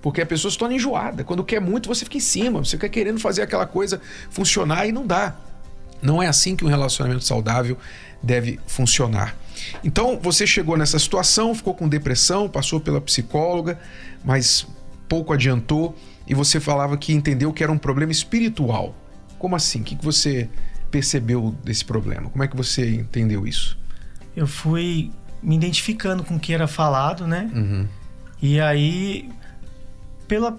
Porque 0.00 0.20
a 0.20 0.26
pessoa 0.26 0.50
se 0.50 0.58
torna 0.58 0.74
enjoada. 0.74 1.24
Quando 1.24 1.42
quer 1.42 1.60
muito, 1.60 1.88
você 1.88 2.04
fica 2.04 2.16
em 2.16 2.20
cima, 2.20 2.64
você 2.64 2.76
fica 2.76 2.88
querendo 2.88 3.18
fazer 3.18 3.42
aquela 3.42 3.66
coisa 3.66 4.00
funcionar 4.30 4.86
e 4.86 4.92
não 4.92 5.06
dá. 5.06 5.36
Não 6.00 6.22
é 6.22 6.28
assim 6.28 6.54
que 6.54 6.64
um 6.64 6.68
relacionamento 6.68 7.24
saudável 7.24 7.76
deve 8.22 8.60
funcionar. 8.66 9.34
Então, 9.82 10.18
você 10.20 10.46
chegou 10.46 10.76
nessa 10.76 10.98
situação, 10.98 11.54
ficou 11.54 11.74
com 11.74 11.88
depressão, 11.88 12.48
passou 12.48 12.78
pela 12.78 13.00
psicóloga, 13.00 13.78
mas 14.24 14.66
pouco 15.08 15.32
adiantou 15.32 15.96
e 16.26 16.34
você 16.34 16.60
falava 16.60 16.96
que 16.96 17.12
entendeu 17.12 17.52
que 17.52 17.62
era 17.62 17.72
um 17.72 17.78
problema 17.78 18.12
espiritual. 18.12 18.94
Como 19.38 19.56
assim? 19.56 19.80
O 19.80 19.84
que 19.84 19.96
você 19.96 20.48
percebeu 20.90 21.54
desse 21.64 21.84
problema? 21.84 22.30
Como 22.30 22.42
é 22.42 22.48
que 22.48 22.56
você 22.56 22.96
entendeu 22.96 23.46
isso? 23.46 23.78
Eu 24.34 24.46
fui 24.46 25.10
me 25.42 25.56
identificando 25.56 26.24
com 26.24 26.36
o 26.36 26.40
que 26.40 26.52
era 26.52 26.66
falado, 26.66 27.26
né? 27.26 27.50
Uhum. 27.54 27.86
E 28.40 28.60
aí 28.60 29.28
pela 30.26 30.58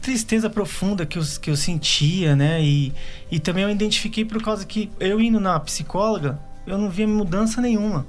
tristeza 0.00 0.50
profunda 0.50 1.06
que 1.06 1.18
eu, 1.18 1.22
que 1.40 1.50
eu 1.50 1.56
sentia, 1.56 2.36
né? 2.36 2.62
E, 2.62 2.92
e 3.30 3.38
também 3.38 3.64
eu 3.64 3.70
identifiquei 3.70 4.24
por 4.24 4.42
causa 4.42 4.64
que 4.66 4.90
eu 5.00 5.20
indo 5.20 5.40
na 5.40 5.58
psicóloga, 5.60 6.38
eu 6.66 6.76
não 6.76 6.90
via 6.90 7.06
mudança 7.06 7.60
nenhuma. 7.60 8.06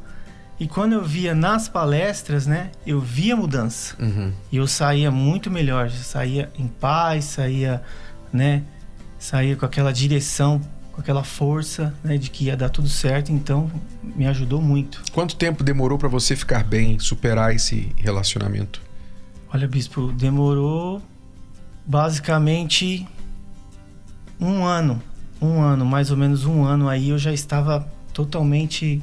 E 0.59 0.67
quando 0.67 0.93
eu 0.93 1.03
via 1.03 1.35
nas 1.35 1.67
palestras, 1.67 2.47
né? 2.47 2.71
Eu 2.87 3.01
via 3.01 3.35
mudança. 3.35 3.95
Uhum. 3.99 4.31
E 4.51 4.57
eu 4.57 4.67
saía 4.67 5.11
muito 5.11 5.51
melhor. 5.51 5.89
Saía 5.89 6.49
em 6.57 6.67
paz, 6.67 7.25
saía, 7.25 7.81
né? 8.31 8.63
Saía 9.25 9.55
com 9.55 9.65
aquela 9.65 9.91
direção, 9.91 10.61
com 10.91 11.01
aquela 11.01 11.23
força, 11.23 11.93
né? 12.03 12.17
De 12.17 12.29
que 12.29 12.45
ia 12.45 12.55
dar 12.55 12.69
tudo 12.69 12.87
certo. 12.87 13.31
Então, 13.31 13.71
me 14.03 14.27
ajudou 14.27 14.61
muito. 14.61 15.01
Quanto 15.11 15.35
tempo 15.35 15.63
demorou 15.63 15.97
para 15.97 16.07
você 16.07 16.35
ficar 16.35 16.63
bem, 16.63 16.99
superar 16.99 17.55
esse 17.55 17.91
relacionamento? 17.97 18.81
Olha, 19.51 19.67
bispo, 19.67 20.11
demorou 20.11 21.01
basicamente 21.87 23.07
um 24.39 24.63
ano 24.63 25.01
um 25.41 25.61
ano, 25.61 25.85
mais 25.85 26.11
ou 26.11 26.17
menos 26.17 26.45
um 26.45 26.63
ano 26.63 26.87
aí, 26.87 27.09
eu 27.09 27.17
já 27.17 27.33
estava 27.33 27.87
totalmente 28.13 29.01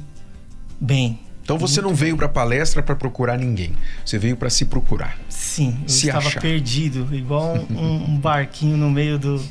bem. 0.79 1.19
Então 1.43 1.57
você 1.57 1.81
não 1.81 1.93
veio 1.93 2.15
para 2.15 2.29
palestra 2.29 2.81
para 2.81 2.95
procurar 2.95 3.37
ninguém. 3.37 3.73
Você 4.05 4.17
veio 4.17 4.37
para 4.37 4.49
se 4.49 4.65
procurar. 4.65 5.17
Sim, 5.27 5.77
eu 5.83 5.89
Se 5.89 6.07
estava 6.07 6.27
achar. 6.27 6.39
perdido, 6.41 7.13
igual 7.13 7.55
um, 7.69 8.11
um 8.11 8.17
barquinho 8.17 8.77
no 8.77 8.89
meio 8.89 9.19
do, 9.19 9.43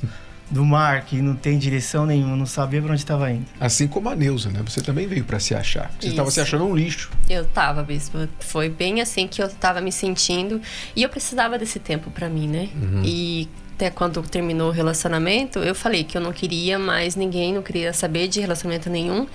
do 0.53 0.65
mar 0.65 1.07
que 1.07 1.21
não 1.23 1.35
tem 1.35 1.59
direção 1.59 2.05
nenhuma, 2.05 2.37
não 2.37 2.45
sabia 2.45 2.81
para 2.83 2.93
onde 2.93 3.01
estava 3.01 3.31
indo. 3.31 3.47
Assim 3.59 3.89
como 3.89 4.11
a 4.11 4.15
Neuza, 4.15 4.51
né? 4.51 4.61
Você 4.67 4.83
também 4.83 5.07
veio 5.07 5.25
para 5.25 5.41
se 5.41 5.55
achar. 5.55 5.91
Você 5.99 6.09
estava 6.09 6.31
se 6.31 6.41
achando 6.41 6.65
um 6.65 6.77
lixo. 6.77 7.11
Eu 7.29 7.47
tava, 7.47 7.83
bispo. 7.83 8.29
Foi 8.39 8.69
bem 8.69 9.01
assim 9.01 9.27
que 9.27 9.43
eu 9.43 9.49
tava 9.49 9.81
me 9.81 9.91
sentindo. 9.91 10.61
E 10.95 11.03
eu 11.03 11.09
precisava 11.09 11.59
desse 11.59 11.79
tempo 11.79 12.11
pra 12.11 12.29
mim, 12.29 12.47
né? 12.47 12.69
E 13.03 13.49
até 13.75 13.89
quando 13.89 14.23
terminou 14.23 14.69
o 14.69 14.73
relacionamento, 14.73 15.59
eu 15.61 15.75
falei 15.75 16.05
que 16.05 16.17
eu 16.17 16.21
não 16.21 16.33
queria 16.33 16.79
mais 16.79 17.17
ninguém, 17.17 17.55
não 17.55 17.63
queria 17.63 17.93
saber 17.95 18.29
de 18.29 18.39
relacionamento 18.39 18.91
nenhum. 18.91 19.27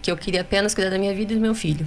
Que 0.00 0.10
eu 0.10 0.16
queria 0.16 0.40
apenas 0.40 0.74
cuidar 0.74 0.90
da 0.90 0.98
minha 0.98 1.14
vida 1.14 1.34
e 1.34 1.36
do 1.36 1.42
meu 1.42 1.54
filho. 1.54 1.86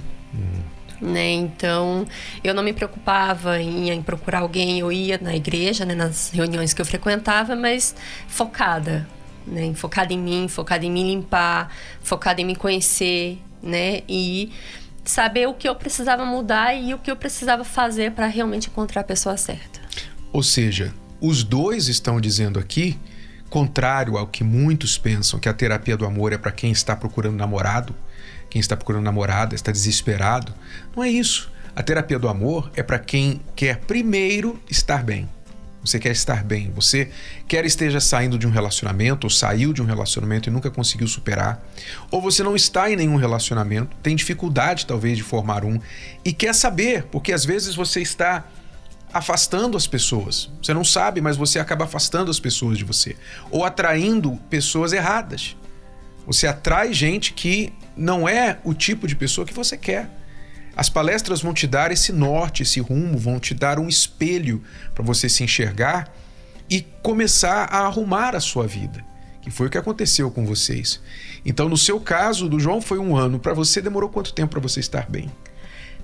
Né? 1.00 1.32
Então, 1.32 2.06
eu 2.42 2.52
não 2.52 2.62
me 2.62 2.72
preocupava 2.72 3.60
em, 3.60 3.90
em 3.90 4.02
procurar 4.02 4.40
alguém. 4.40 4.80
Eu 4.80 4.90
ia 4.90 5.18
na 5.22 5.34
igreja, 5.34 5.84
né, 5.84 5.94
nas 5.94 6.30
reuniões 6.30 6.74
que 6.74 6.80
eu 6.80 6.86
frequentava, 6.86 7.54
mas 7.54 7.94
focada, 8.26 9.06
né? 9.46 9.72
Focada 9.74 10.12
em 10.12 10.18
mim, 10.18 10.48
focada 10.48 10.84
em 10.84 10.90
me 10.90 11.02
limpar, 11.04 11.72
focada 12.02 12.40
em 12.40 12.44
me 12.44 12.56
conhecer, 12.56 13.38
né? 13.62 14.02
E 14.08 14.52
saber 15.04 15.48
o 15.48 15.54
que 15.54 15.68
eu 15.68 15.74
precisava 15.74 16.24
mudar 16.24 16.74
e 16.74 16.92
o 16.92 16.98
que 16.98 17.10
eu 17.10 17.16
precisava 17.16 17.64
fazer 17.64 18.12
para 18.12 18.26
realmente 18.26 18.68
encontrar 18.68 19.00
a 19.00 19.04
pessoa 19.04 19.36
certa. 19.36 19.80
Ou 20.32 20.42
seja, 20.42 20.92
os 21.20 21.42
dois 21.42 21.88
estão 21.88 22.20
dizendo 22.20 22.58
aqui, 22.58 22.98
contrário 23.48 24.18
ao 24.18 24.26
que 24.26 24.44
muitos 24.44 24.98
pensam, 24.98 25.40
que 25.40 25.48
a 25.48 25.54
terapia 25.54 25.96
do 25.96 26.04
amor 26.04 26.32
é 26.32 26.38
para 26.38 26.52
quem 26.52 26.70
está 26.70 26.94
procurando 26.94 27.36
namorado, 27.36 27.94
quem 28.50 28.60
está 28.60 28.76
procurando 28.76 29.04
namorada, 29.04 29.54
está 29.54 29.70
desesperado. 29.70 30.54
Não 30.96 31.02
é 31.04 31.08
isso. 31.08 31.50
A 31.74 31.82
terapia 31.82 32.18
do 32.18 32.28
amor 32.28 32.70
é 32.74 32.82
para 32.82 32.98
quem 32.98 33.40
quer 33.54 33.78
primeiro 33.80 34.60
estar 34.68 35.02
bem. 35.02 35.28
Você 35.84 35.98
quer 35.98 36.10
estar 36.10 36.42
bem, 36.42 36.72
você 36.74 37.08
quer 37.46 37.64
esteja 37.64 38.00
saindo 38.00 38.36
de 38.36 38.46
um 38.46 38.50
relacionamento 38.50 39.26
ou 39.26 39.30
saiu 39.30 39.72
de 39.72 39.80
um 39.80 39.84
relacionamento 39.84 40.48
e 40.48 40.52
nunca 40.52 40.70
conseguiu 40.70 41.06
superar, 41.06 41.64
ou 42.10 42.20
você 42.20 42.42
não 42.42 42.56
está 42.56 42.90
em 42.90 42.96
nenhum 42.96 43.16
relacionamento, 43.16 43.96
tem 44.02 44.16
dificuldade 44.16 44.86
talvez 44.86 45.16
de 45.16 45.22
formar 45.22 45.64
um 45.64 45.80
e 46.24 46.32
quer 46.32 46.54
saber, 46.54 47.04
porque 47.04 47.32
às 47.32 47.44
vezes 47.44 47.76
você 47.76 48.00
está 48.00 48.44
afastando 49.12 49.76
as 49.76 49.86
pessoas. 49.86 50.50
Você 50.62 50.74
não 50.74 50.84
sabe, 50.84 51.20
mas 51.20 51.36
você 51.36 51.58
acaba 51.58 51.84
afastando 51.84 52.30
as 52.30 52.40
pessoas 52.40 52.76
de 52.76 52.84
você 52.84 53.16
ou 53.50 53.64
atraindo 53.64 54.36
pessoas 54.50 54.92
erradas. 54.92 55.56
Você 56.26 56.46
atrai 56.46 56.92
gente 56.92 57.32
que 57.32 57.72
não 57.96 58.28
é 58.28 58.58
o 58.64 58.74
tipo 58.74 59.06
de 59.06 59.16
pessoa 59.16 59.46
que 59.46 59.54
você 59.54 59.76
quer. 59.76 60.08
As 60.76 60.88
palestras 60.88 61.42
vão 61.42 61.52
te 61.52 61.66
dar 61.66 61.90
esse 61.90 62.12
norte, 62.12 62.62
esse 62.62 62.78
rumo, 62.80 63.18
vão 63.18 63.40
te 63.40 63.52
dar 63.52 63.78
um 63.78 63.88
espelho 63.88 64.62
para 64.94 65.04
você 65.04 65.28
se 65.28 65.42
enxergar 65.42 66.12
e 66.70 66.82
começar 67.02 67.64
a 67.64 67.86
arrumar 67.86 68.36
a 68.36 68.40
sua 68.40 68.66
vida, 68.66 69.04
que 69.40 69.50
foi 69.50 69.66
o 69.66 69.70
que 69.70 69.78
aconteceu 69.78 70.30
com 70.30 70.46
vocês. 70.46 71.00
Então, 71.44 71.68
no 71.68 71.76
seu 71.76 71.98
caso, 71.98 72.48
do 72.48 72.60
João 72.60 72.80
foi 72.80 72.98
um 72.98 73.16
ano. 73.16 73.40
Para 73.40 73.54
você, 73.54 73.80
demorou 73.80 74.08
quanto 74.08 74.32
tempo 74.32 74.52
para 74.52 74.60
você 74.60 74.78
estar 74.80 75.08
bem? 75.10 75.30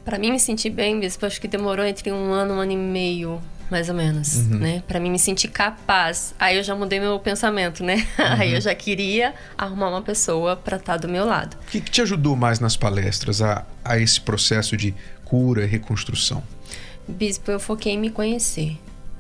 Para 0.05 0.19
mim 0.19 0.33
me 0.33 0.41
sentir 0.41 0.71
bem, 0.71 1.01
bispo, 1.01 1.25
acho 1.25 1.41
que 1.41 1.49
demorou 1.49 1.85
entre 1.85 2.13
um 2.13 2.33
ano, 2.33 2.55
um 2.55 2.61
ano 2.61 2.73
e 2.73 2.77
meio, 2.77 3.41
mais 3.71 3.89
ou 3.89 3.95
menos, 3.95 4.47
né? 4.47 4.83
Para 4.87 5.01
mim 5.01 5.11
me 5.11 5.19
sentir 5.19 5.49
capaz. 5.49 6.35
Aí 6.39 6.57
eu 6.57 6.63
já 6.63 6.75
mudei 6.75 7.01
meu 7.01 7.19
pensamento, 7.19 7.83
né? 7.83 8.07
Aí 8.39 8.55
eu 8.55 8.61
já 8.61 8.75
queria 8.75 9.35
arrumar 9.57 9.89
uma 9.89 10.03
pessoa 10.03 10.57
para 10.57 10.77
estar 10.77 10.97
do 10.97 11.09
meu 11.09 11.25
lado. 11.25 11.57
O 11.67 11.71
que, 11.71 11.81
que 11.81 11.91
te 11.91 12.03
ajudou 12.03 12.37
mais 12.37 12.61
nas 12.61 12.77
palestras 12.77 13.43
a, 13.43 13.65
a 13.85 13.99
esse 13.99 14.21
processo 14.21 14.77
de 14.77 14.95
cura 15.25 15.65
e 15.65 15.67
reconstrução? 15.67 16.43
Bispo, 17.07 17.51
eu 17.51 17.61
foquei 17.61 17.93
em 17.93 17.99
me 17.99 18.11
conhecer, 18.11 18.79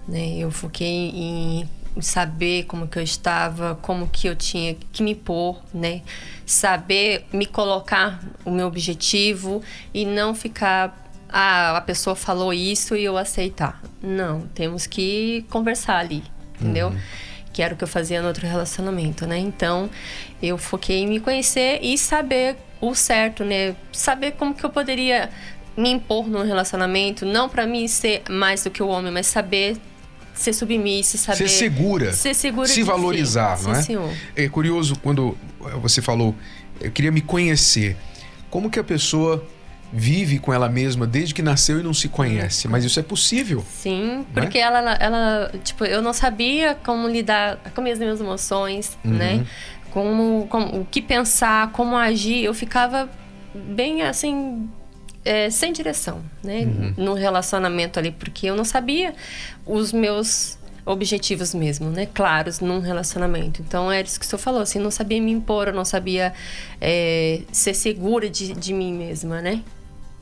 né? 0.08 0.36
Eu 0.38 0.50
foquei 0.50 1.10
em 1.10 1.68
saber 2.00 2.64
como 2.64 2.88
que 2.88 2.98
eu 2.98 3.02
estava, 3.02 3.76
como 3.80 4.08
que 4.08 4.26
eu 4.26 4.34
tinha 4.34 4.76
que 4.92 5.02
me 5.02 5.14
pôr, 5.14 5.60
né? 5.72 6.02
Saber 6.44 7.24
me 7.32 7.46
colocar 7.46 8.22
o 8.44 8.50
meu 8.50 8.66
objetivo 8.66 9.62
e 9.92 10.04
não 10.04 10.34
ficar 10.34 11.03
ah, 11.36 11.76
a 11.76 11.80
pessoa 11.80 12.14
falou 12.14 12.52
isso 12.54 12.94
e 12.94 13.02
eu 13.04 13.18
aceitar. 13.18 13.82
Não, 14.00 14.42
temos 14.54 14.86
que 14.86 15.44
conversar 15.50 15.96
ali, 15.98 16.22
entendeu? 16.60 16.94
Que 17.52 17.60
era 17.60 17.74
o 17.74 17.76
que 17.76 17.82
eu 17.82 17.88
fazia 17.88 18.22
no 18.22 18.28
outro 18.28 18.46
relacionamento, 18.46 19.26
né? 19.26 19.36
Então, 19.36 19.90
eu 20.40 20.56
foquei 20.56 20.98
em 21.00 21.08
me 21.08 21.18
conhecer 21.18 21.80
e 21.82 21.98
saber 21.98 22.56
o 22.80 22.94
certo, 22.94 23.44
né? 23.44 23.74
Saber 23.90 24.32
como 24.32 24.54
que 24.54 24.64
eu 24.64 24.70
poderia 24.70 25.28
me 25.76 25.90
impor 25.90 26.28
num 26.28 26.44
relacionamento, 26.44 27.26
não 27.26 27.48
para 27.48 27.66
mim 27.66 27.88
ser 27.88 28.22
mais 28.30 28.62
do 28.62 28.70
que 28.70 28.80
o 28.80 28.86
homem, 28.86 29.10
mas 29.10 29.26
saber 29.26 29.76
ser 30.32 30.52
submissa, 30.52 31.18
saber 31.18 31.48
Ser 31.48 31.48
segura. 31.48 32.12
ser 32.12 32.34
segura 32.34 32.68
se 32.68 32.74
de 32.74 32.80
si. 32.82 32.86
valorizar, 32.86 33.60
não 33.62 33.74
Sim, 33.74 33.80
é? 33.80 33.82
senhor. 33.82 34.10
É 34.36 34.48
curioso 34.48 34.94
quando 35.02 35.36
você 35.82 36.00
falou, 36.00 36.32
eu 36.80 36.92
queria 36.92 37.10
me 37.10 37.20
conhecer. 37.20 37.96
Como 38.50 38.70
que 38.70 38.78
a 38.78 38.84
pessoa 38.84 39.44
vive 39.96 40.40
com 40.40 40.52
ela 40.52 40.68
mesma 40.68 41.06
desde 41.06 41.32
que 41.32 41.40
nasceu 41.40 41.78
e 41.78 41.82
não 41.82 41.94
se 41.94 42.08
conhece? 42.08 42.66
Mas 42.66 42.84
isso 42.84 42.98
é 42.98 43.02
possível. 43.02 43.64
Sim, 43.70 44.26
Né? 44.34 44.42
porque 44.42 44.58
ela, 44.58 44.94
ela, 44.94 45.52
tipo, 45.62 45.84
eu 45.84 46.02
não 46.02 46.12
sabia 46.12 46.74
como 46.84 47.06
lidar 47.08 47.58
com 47.74 47.80
as 47.82 47.98
minhas 47.98 48.20
emoções, 48.20 48.98
Uhum. 49.04 49.12
né? 49.12 49.46
Como, 49.92 50.46
como, 50.50 50.80
o 50.80 50.84
que 50.84 51.00
pensar, 51.00 51.70
como 51.70 51.96
agir. 51.96 52.42
Eu 52.44 52.52
ficava 52.52 53.08
bem 53.54 54.02
assim, 54.02 54.68
é, 55.24 55.48
sem 55.50 55.72
direção, 55.72 56.20
né? 56.42 56.62
Uhum. 56.62 56.94
No 56.96 57.14
relacionamento 57.14 57.98
ali, 58.00 58.10
porque 58.10 58.46
eu 58.48 58.56
não 58.56 58.64
sabia 58.64 59.14
os 59.64 59.92
meus 59.92 60.58
objetivos 60.86 61.54
mesmo, 61.54 61.88
né? 61.88 62.06
Claros 62.12 62.58
num 62.60 62.80
relacionamento. 62.80 63.62
Então 63.62 63.90
é 63.90 64.02
isso 64.02 64.18
que 64.18 64.26
o 64.26 64.28
senhor 64.28 64.40
falou, 64.40 64.60
assim, 64.60 64.78
não 64.80 64.90
sabia 64.90 65.22
me 65.22 65.30
impor, 65.30 65.68
eu 65.68 65.72
não 65.74 65.84
sabia 65.84 66.34
é, 66.80 67.40
ser 67.52 67.72
segura 67.74 68.28
de, 68.28 68.52
de 68.52 68.72
mim 68.74 68.92
mesma, 68.92 69.40
né? 69.40 69.62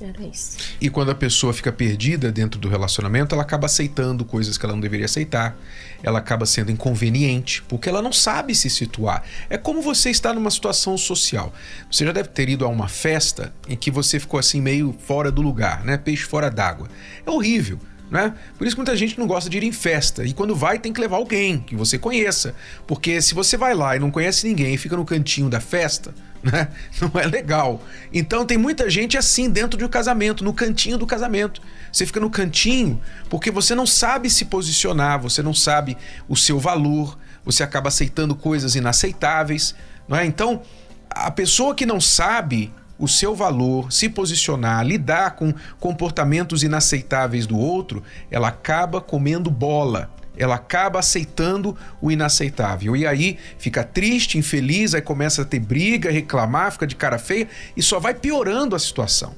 Era 0.03 0.21
isso. 0.27 0.57
E 0.81 0.91
quando 0.91 1.13
a 1.13 1.15
pessoa 1.15 1.53
fica 1.53 1.71
perdida 1.71 2.33
dentro 2.33 2.59
do 2.59 2.69
relacionamento, 2.69 3.37
ela 3.37 3.45
acaba 3.45 3.67
aceitando 3.67 4.25
coisas 4.25 4.59
que 4.59 4.67
ela 4.67 4.75
não 4.75 4.81
deveria 4.81 5.07
aceitar. 5.07 5.57
Ela 6.03 6.19
acaba 6.19 6.45
sendo 6.45 6.73
inconveniente, 6.73 7.63
porque 7.69 7.89
ela 7.89 8.03
não 8.03 8.13
sabe 8.13 8.53
se 8.53 8.69
situar. 8.69 9.23
É 9.49 9.57
como 9.57 9.81
você 9.81 10.11
está 10.11 10.35
numa 10.35 10.51
situação 10.51 10.99
social. 10.99 11.55
Você 11.89 12.05
já 12.05 12.11
deve 12.11 12.31
ter 12.31 12.49
ido 12.49 12.65
a 12.65 12.69
uma 12.69 12.89
festa 12.89 13.55
em 13.69 13.77
que 13.77 13.93
você 13.93 14.19
ficou 14.19 14.41
assim 14.41 14.61
meio 14.61 14.93
fora 15.07 15.31
do 15.31 15.41
lugar, 15.41 15.85
né? 15.85 15.97
Peixe 15.97 16.25
fora 16.25 16.51
d'água. 16.51 16.89
É 17.25 17.31
horrível. 17.31 17.79
Né? 18.11 18.35
Por 18.59 18.67
isso 18.67 18.77
que 18.77 18.81
muita 18.81 18.95
gente 18.95 19.19
não 19.19 19.27
gosta 19.27 19.49
de 19.49 19.57
ir 19.57 19.63
em 19.63 19.73
festa. 19.73 20.23
E 20.25 20.35
quando 20.35 20.55
vai, 20.55 20.79
tem 20.79 20.93
que 20.93 21.01
levar 21.01 21.17
alguém 21.17 21.61
que 21.61 21.75
você 21.75 21.97
conheça. 21.97 22.55
Porque 22.87 23.23
se 23.23 23.35
você 23.35 23.57
vai 23.57 23.73
lá 23.73 23.97
e 23.97 24.01
não 24.01 24.11
conhece 24.11 24.47
ninguém 24.47 24.75
e 24.75 24.77
fica 24.77 24.97
no 24.97 25.05
cantinho 25.05 25.49
da 25.49 25.61
festa, 25.61 26.13
né? 26.53 26.69
Não 27.01 27.21
é 27.21 27.27
legal. 27.27 27.81
Então 28.13 28.45
tem 28.45 28.59
muita 28.59 28.91
gente 28.91 29.17
assim 29.17 29.49
dentro 29.49 29.79
de 29.79 29.85
um 29.85 29.89
casamento, 29.89 30.43
no 30.43 30.53
cantinho 30.53 30.99
do 30.99 31.07
casamento. 31.07 31.63
Você 31.93 32.05
fica 32.05 32.21
no 32.21 32.31
cantinho 32.31 33.01
porque 33.31 33.51
você 33.51 33.75
não 33.75 33.87
sabe 33.87 34.29
se 34.29 34.47
posicionar, 34.47 35.21
você 35.21 35.43
não 35.43 35.55
sabe 35.55 35.97
o 36.29 36.37
seu 36.37 36.59
valor, 36.59 37.17
você 37.45 37.63
acaba 37.63 37.89
aceitando 37.89 38.35
coisas 38.35 38.75
inaceitáveis, 38.75 39.75
não 40.09 40.17
é? 40.17 40.27
Então, 40.27 40.63
a 41.11 41.31
pessoa 41.31 41.75
que 41.75 41.87
não 41.87 42.01
sabe 42.01 42.73
o 42.99 43.09
seu 43.09 43.35
valor, 43.35 43.93
se 43.93 44.09
posicionar, 44.09 44.85
lidar 44.87 45.33
com 45.33 45.53
comportamentos 45.81 46.63
inaceitáveis 46.63 47.47
do 47.47 47.59
outro, 47.59 48.03
ela 48.31 48.49
acaba 48.49 49.01
comendo 49.01 49.51
bola. 49.51 50.11
Ela 50.37 50.55
acaba 50.55 50.99
aceitando 50.99 51.77
o 52.01 52.11
inaceitável. 52.11 52.97
E 52.97 53.07
aí 53.07 53.39
fica 53.59 53.85
triste, 53.85 54.39
infeliz, 54.39 54.95
aí 54.95 55.03
começa 55.03 55.43
a 55.43 55.45
ter 55.45 55.61
briga, 55.61 56.11
reclamar, 56.11 56.73
fica 56.73 56.87
de 56.87 56.97
cara 56.97 57.19
feia 57.19 57.49
e 57.77 57.83
só 57.83 58.01
vai 58.01 58.15
piorando 58.15 58.75
a 58.75 58.79
situação. 58.79 59.35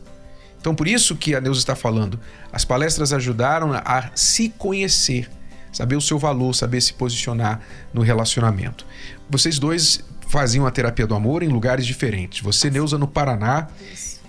Então, 0.61 0.75
por 0.75 0.89
isso 0.89 1.15
que 1.15 1.35
a 1.35 1.41
Neuza 1.43 1.61
está 1.61 1.77
falando, 1.77 2.19
as 2.51 2.65
palestras 2.65 3.13
ajudaram 3.13 3.73
a 3.75 4.11
se 4.15 4.49
conhecer, 4.49 5.29
saber 5.71 5.95
o 5.95 6.01
seu 6.01 6.19
valor, 6.19 6.55
saber 6.55 6.81
se 6.81 6.95
posicionar 6.95 7.61
no 7.93 8.01
relacionamento. 8.01 8.87
Vocês 9.29 9.59
dois 9.59 10.03
faziam 10.27 10.67
a 10.67 10.71
terapia 10.71 11.07
do 11.07 11.15
amor 11.15 11.43
em 11.43 11.49
lugares 11.49 11.85
diferentes. 11.85 12.41
Você, 12.41 12.71
Neuza, 12.71 12.97
no 12.97 13.07
Paraná 13.07 13.69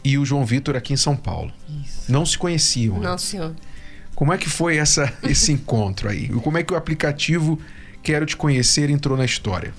e 0.04 0.18
o 0.18 0.26
João 0.26 0.46
Vitor 0.46 0.76
aqui 0.76 0.94
em 0.94 0.98
São 0.98 1.16
Paulo. 1.16 1.54
Isso. 1.84 2.12
Não 2.12 2.26
se 2.26 2.38
conheciam. 2.38 3.00
Não, 3.00 3.14
antes. 3.14 3.26
senhor. 3.26 3.56
Como 4.16 4.34
é 4.34 4.38
que 4.38 4.50
foi 4.50 4.78
essa, 4.78 5.12
esse 5.24 5.52
encontro 5.52 6.10
aí? 6.10 6.30
Como 6.30 6.58
é 6.58 6.64
que 6.64 6.74
o 6.74 6.78
aplicativo 6.78 7.60
Quero 8.02 8.26
Te 8.26 8.38
Conhecer 8.38 8.90
entrou 8.90 9.18
na 9.18 9.26
história? 9.26 9.74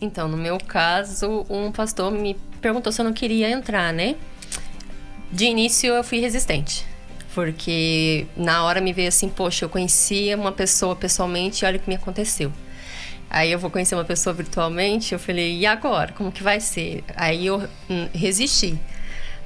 Então, 0.00 0.26
no 0.26 0.36
meu 0.36 0.58
caso, 0.58 1.46
um 1.48 1.70
pastor 1.70 2.10
me 2.10 2.36
perguntou 2.60 2.92
se 2.92 3.00
eu 3.00 3.04
não 3.04 3.12
queria 3.12 3.50
entrar, 3.50 3.92
né? 3.92 4.16
De 5.30 5.44
início 5.44 5.92
eu 5.92 6.04
fui 6.04 6.18
resistente. 6.18 6.86
Porque 7.34 8.26
na 8.36 8.62
hora 8.64 8.80
me 8.80 8.92
veio 8.92 9.08
assim, 9.08 9.28
poxa, 9.28 9.64
eu 9.64 9.68
conhecia 9.68 10.36
uma 10.36 10.52
pessoa 10.52 10.94
pessoalmente 10.94 11.64
e 11.64 11.66
olha 11.66 11.76
o 11.76 11.80
que 11.80 11.88
me 11.88 11.96
aconteceu. 11.96 12.52
Aí 13.28 13.50
eu 13.50 13.58
vou 13.58 13.70
conhecer 13.70 13.96
uma 13.96 14.04
pessoa 14.04 14.32
virtualmente. 14.32 15.12
Eu 15.12 15.18
falei, 15.18 15.58
e 15.58 15.66
agora? 15.66 16.12
Como 16.12 16.30
que 16.30 16.42
vai 16.42 16.60
ser? 16.60 17.02
Aí 17.16 17.46
eu 17.46 17.68
hum, 17.90 18.08
resisti. 18.14 18.78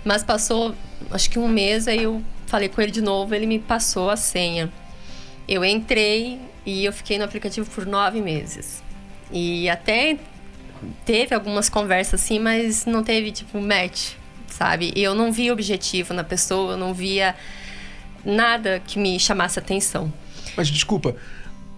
Mas 0.04 0.23
passou, 0.23 0.75
acho 1.11 1.30
que 1.30 1.38
um 1.38 1.49
mês, 1.49 1.88
aí 1.88 2.02
eu 2.02 2.23
falei 2.49 2.69
com 2.69 2.81
ele 2.81 2.90
de 2.90 3.02
novo, 3.02 3.35
ele 3.35 3.47
me 3.47 3.59
passou 3.59 4.11
a 4.11 4.17
senha. 4.17 4.73
Eu 5.47 5.64
entrei 5.64 6.40
e 6.64 6.85
eu 6.85 6.93
fiquei 6.93 7.19
no 7.19 7.25
aplicativo 7.25 7.69
por 7.71 7.87
nove 7.87 8.21
meses. 8.21 8.83
E 9.31 9.69
até 9.69 10.19
teve 11.05 11.35
algumas 11.35 11.69
conversas 11.69 12.21
assim, 12.21 12.38
mas 12.38 12.87
não 12.87 13.02
teve 13.02 13.31
tipo 13.31 13.61
match, 13.61 14.12
sabe? 14.47 14.93
Eu 14.97 15.14
não 15.14 15.31
via 15.31 15.52
objetivo 15.52 16.14
na 16.14 16.25
pessoa, 16.25 16.73
eu 16.73 16.76
não 16.76 16.95
via 16.95 17.35
nada 18.25 18.81
que 18.87 18.99
me 18.99 19.19
chamasse 19.21 19.59
atenção. 19.59 20.12
Mas 20.57 20.69
desculpa, 20.69 21.17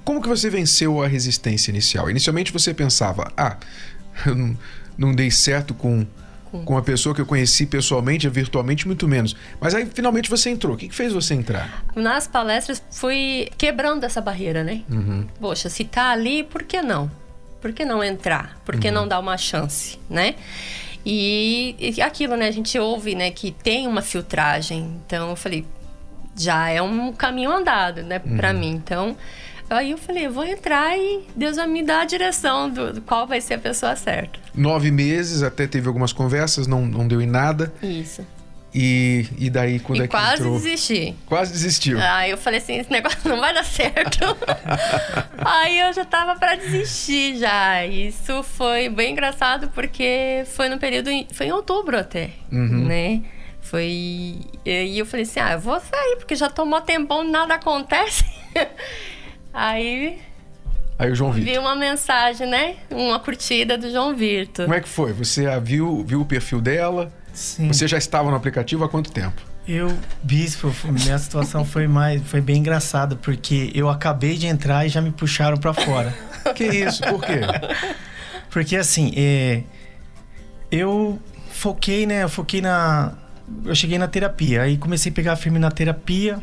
como 0.04 0.22
que 0.22 0.28
você 0.28 0.48
venceu 0.48 1.02
a 1.02 1.08
resistência 1.08 1.70
inicial? 1.70 2.08
Inicialmente 2.08 2.52
você 2.52 2.72
pensava, 2.72 3.32
ah, 3.36 3.56
eu 4.26 4.34
não, 4.34 4.58
não 4.96 5.14
dei 5.14 5.30
certo 5.30 5.74
com, 5.74 6.06
com 6.50 6.74
uma 6.74 6.82
pessoa 6.82 7.14
que 7.14 7.20
eu 7.20 7.26
conheci 7.26 7.66
pessoalmente, 7.66 8.28
virtualmente, 8.28 8.86
muito 8.86 9.06
menos. 9.06 9.36
Mas 9.60 9.74
aí 9.74 9.86
finalmente 9.86 10.28
você 10.28 10.50
entrou. 10.50 10.74
O 10.74 10.76
que, 10.76 10.88
que 10.88 10.94
fez 10.94 11.12
você 11.12 11.34
entrar? 11.34 11.84
Nas 11.94 12.26
palestras 12.26 12.82
fui 12.90 13.48
quebrando 13.56 14.04
essa 14.04 14.20
barreira, 14.20 14.64
né? 14.64 14.82
Uhum. 14.90 15.26
Poxa, 15.40 15.68
se 15.68 15.84
tá 15.84 16.10
ali, 16.10 16.42
por 16.42 16.62
que 16.62 16.82
não? 16.82 17.10
Por 17.60 17.72
que 17.72 17.84
não 17.84 18.02
entrar? 18.02 18.58
Por 18.64 18.78
que 18.78 18.90
não 18.90 19.06
dar 19.06 19.18
uma 19.18 19.36
chance, 19.36 19.98
né? 20.08 20.34
E, 21.04 21.76
e 21.78 22.02
aquilo, 22.02 22.36
né? 22.36 22.48
A 22.48 22.50
gente 22.50 22.78
ouve, 22.78 23.14
né, 23.14 23.30
que 23.30 23.50
tem 23.50 23.86
uma 23.86 24.02
filtragem. 24.02 25.00
Então 25.06 25.30
eu 25.30 25.36
falei, 25.36 25.64
já 26.36 26.68
é 26.68 26.80
um 26.80 27.12
caminho 27.12 27.50
andado, 27.50 28.02
né, 28.02 28.18
para 28.18 28.52
mim. 28.52 28.70
Então, 28.70 29.16
aí 29.70 29.92
eu 29.92 29.98
falei, 29.98 30.26
eu 30.26 30.32
vou 30.32 30.44
entrar 30.44 30.96
e 30.98 31.26
Deus 31.36 31.56
vai 31.56 31.66
me 31.66 31.82
dar 31.82 32.02
a 32.02 32.04
direção 32.04 32.68
do, 32.68 32.92
do 32.94 33.00
qual 33.02 33.26
vai 33.26 33.40
ser 33.40 33.54
a 33.54 33.58
pessoa 33.58 33.94
certa. 33.96 34.38
Nove 34.54 34.90
meses, 34.90 35.42
até 35.42 35.66
teve 35.66 35.86
algumas 35.88 36.12
conversas, 36.12 36.66
não, 36.66 36.84
não 36.84 37.06
deu 37.08 37.20
em 37.22 37.26
nada. 37.26 37.72
Isso. 37.82 38.26
E, 38.72 39.26
e 39.36 39.50
daí 39.50 39.80
quando 39.80 39.98
e 39.98 40.02
é 40.02 40.06
que 40.06 40.10
quase 40.10 40.34
entrou? 40.42 40.52
desisti. 40.54 41.16
Quase 41.26 41.50
desistiu. 41.52 41.98
Aí 42.00 42.30
eu 42.30 42.38
falei 42.38 42.60
assim, 42.60 42.76
esse 42.78 42.90
negócio 42.90 43.18
não 43.28 43.40
vai 43.40 43.52
dar 43.52 43.64
certo. 43.64 44.20
Aí 45.38 45.80
eu 45.80 45.92
já 45.92 46.04
tava 46.04 46.36
para 46.38 46.54
desistir 46.54 47.36
já. 47.36 47.84
Isso 47.84 48.42
foi 48.44 48.88
bem 48.88 49.10
engraçado 49.12 49.68
porque 49.74 50.44
foi 50.54 50.68
no 50.68 50.78
período, 50.78 51.10
em- 51.10 51.26
foi 51.32 51.46
em 51.46 51.52
outubro 51.52 51.98
até, 51.98 52.30
Uhum. 52.52 52.86
né? 52.86 53.22
Foi 53.60 54.38
e 54.64 54.98
eu 54.98 55.04
falei 55.04 55.24
assim, 55.24 55.40
ah, 55.40 55.52
eu 55.52 55.60
vou 55.60 55.78
sair 55.80 56.16
porque 56.16 56.34
já 56.36 56.48
tomou 56.48 56.80
tempão, 56.80 57.24
nada 57.24 57.54
acontece. 57.54 58.24
Aí 59.52 60.18
Aí 60.98 61.10
o 61.10 61.14
João 61.14 61.32
Vitor. 61.32 61.50
vi 61.52 61.58
uma 61.58 61.74
mensagem, 61.74 62.46
né? 62.46 62.76
Uma 62.90 63.18
curtida 63.18 63.78
do 63.78 63.90
João 63.90 64.14
Virto. 64.14 64.62
Como 64.64 64.74
é 64.74 64.80
que 64.80 64.88
foi? 64.88 65.14
Você 65.14 65.46
a 65.46 65.58
viu, 65.58 66.04
viu 66.06 66.20
o 66.20 66.26
perfil 66.26 66.60
dela? 66.60 67.10
Sim. 67.32 67.68
Você 67.68 67.88
já 67.88 67.96
estava 67.96 68.28
no 68.30 68.36
aplicativo 68.36 68.84
há 68.84 68.88
quanto 68.88 69.10
tempo? 69.10 69.40
Eu, 69.66 69.96
bispo, 70.22 70.74
minha 70.90 71.18
situação 71.18 71.64
foi 71.64 71.86
mais, 71.86 72.22
foi 72.22 72.40
bem 72.40 72.58
engraçada 72.58 73.16
porque 73.16 73.70
eu 73.74 73.88
acabei 73.88 74.36
de 74.36 74.46
entrar 74.46 74.84
e 74.84 74.88
já 74.88 75.00
me 75.00 75.10
puxaram 75.10 75.56
pra 75.56 75.72
fora. 75.72 76.14
Que 76.54 76.64
isso? 76.64 77.02
Por 77.02 77.22
quê? 77.22 77.40
Porque 78.48 78.74
assim, 78.74 79.12
é, 79.14 79.62
eu 80.70 81.18
foquei, 81.52 82.06
né? 82.06 82.22
Eu 82.22 82.28
foquei 82.30 82.62
na. 82.62 83.12
Eu 83.64 83.74
cheguei 83.74 83.98
na 83.98 84.08
terapia, 84.08 84.62
aí 84.62 84.78
comecei 84.78 85.12
a 85.12 85.14
pegar 85.14 85.36
firme 85.36 85.58
na 85.58 85.70
terapia. 85.70 86.38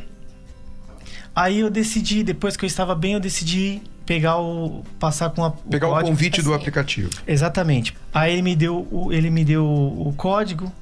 Aí 1.38 1.60
eu 1.60 1.70
decidi, 1.70 2.24
depois 2.24 2.58
que 2.58 2.66
eu 2.66 2.68
estava 2.68 2.96
bem, 2.96 3.14
eu 3.14 3.20
decidi 3.20 3.80
pegar 4.08 4.40
o. 4.40 4.84
passar 5.00 5.30
com 5.30 5.46
a. 5.46 5.52
Pegar 5.52 5.88
o 5.88 5.92
código. 5.92 6.10
convite 6.10 6.42
do 6.42 6.50
assim. 6.50 6.60
aplicativo. 6.60 7.12
Exatamente. 7.28 7.96
Aí 8.12 8.34
ele 8.34 8.42
me 8.42 8.56
deu 8.56 8.88
o, 8.90 9.14
ele 9.14 9.30
me 9.30 9.46
deu 9.46 9.64
o 9.64 10.12
código 10.18 10.74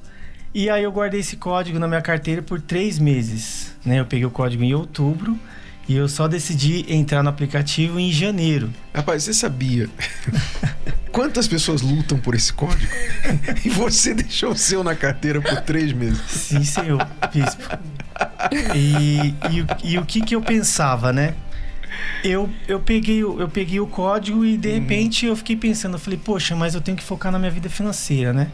e 0.54 0.70
aí 0.70 0.82
eu 0.82 0.90
guardei 0.90 1.20
esse 1.20 1.36
código 1.36 1.78
na 1.78 1.86
minha 1.86 2.00
carteira 2.00 2.40
por 2.40 2.58
três 2.58 2.98
meses. 2.98 3.74
Né? 3.84 4.00
Eu 4.00 4.06
peguei 4.06 4.24
o 4.24 4.30
código 4.30 4.64
em 4.64 4.72
outubro 4.72 5.38
e 5.86 5.94
eu 5.94 6.08
só 6.08 6.26
decidi 6.26 6.90
entrar 6.90 7.22
no 7.22 7.28
aplicativo 7.28 8.00
em 8.00 8.10
janeiro. 8.10 8.70
Rapaz, 8.94 9.24
você 9.24 9.34
sabia 9.34 9.90
quantas 11.12 11.46
pessoas 11.46 11.82
lutam 11.82 12.16
por 12.16 12.34
esse 12.34 12.50
código? 12.54 12.90
E 13.62 13.68
você 13.68 14.14
deixou 14.14 14.52
o 14.52 14.56
seu 14.56 14.82
na 14.82 14.94
carteira 14.94 15.42
por 15.42 15.60
três 15.60 15.92
meses. 15.92 16.22
Sim, 16.28 16.64
senhor, 16.64 17.06
bispo. 17.30 17.78
E, 18.74 19.34
e, 19.50 19.60
o- 19.62 19.66
e 19.84 19.98
o 19.98 20.04
que 20.04 20.20
que 20.20 20.34
eu 20.34 20.40
pensava, 20.42 21.12
né? 21.12 21.34
Eu, 22.24 22.50
eu, 22.66 22.80
peguei, 22.80 23.22
o- 23.24 23.40
eu 23.40 23.48
peguei 23.48 23.78
o 23.80 23.86
código 23.86 24.44
e 24.44 24.56
de 24.56 24.70
repente 24.72 25.24
eu 25.26 25.36
fiquei 25.36 25.56
pensando, 25.56 25.94
eu 25.94 25.98
falei, 25.98 26.18
poxa, 26.22 26.54
mas 26.56 26.74
eu 26.74 26.80
tenho 26.80 26.96
que 26.96 27.02
focar 27.04 27.30
na 27.32 27.38
minha 27.38 27.50
vida 27.50 27.68
financeira, 27.68 28.32
né? 28.32 28.48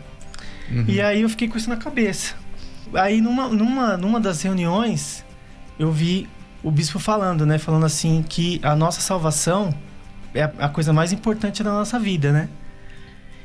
E 0.88 1.00
aí 1.00 1.22
eu 1.22 1.28
fiquei 1.28 1.48
com 1.48 1.56
isso 1.58 1.68
na 1.68 1.76
cabeça. 1.76 2.34
Aí 2.94 3.20
numa, 3.20 3.48
numa, 3.48 3.96
numa 3.96 4.20
das 4.20 4.42
reuniões, 4.42 5.24
eu 5.78 5.90
vi 5.90 6.28
o 6.62 6.70
bispo 6.70 6.98
falando, 6.98 7.44
né? 7.46 7.58
Falando 7.58 7.84
assim 7.86 8.24
que 8.28 8.60
a 8.62 8.76
nossa 8.76 9.00
salvação 9.00 9.74
é 10.34 10.42
a, 10.44 10.52
a 10.60 10.68
coisa 10.68 10.92
mais 10.92 11.12
importante 11.12 11.62
da 11.62 11.70
nossa 11.72 11.98
vida, 11.98 12.30
né? 12.32 12.48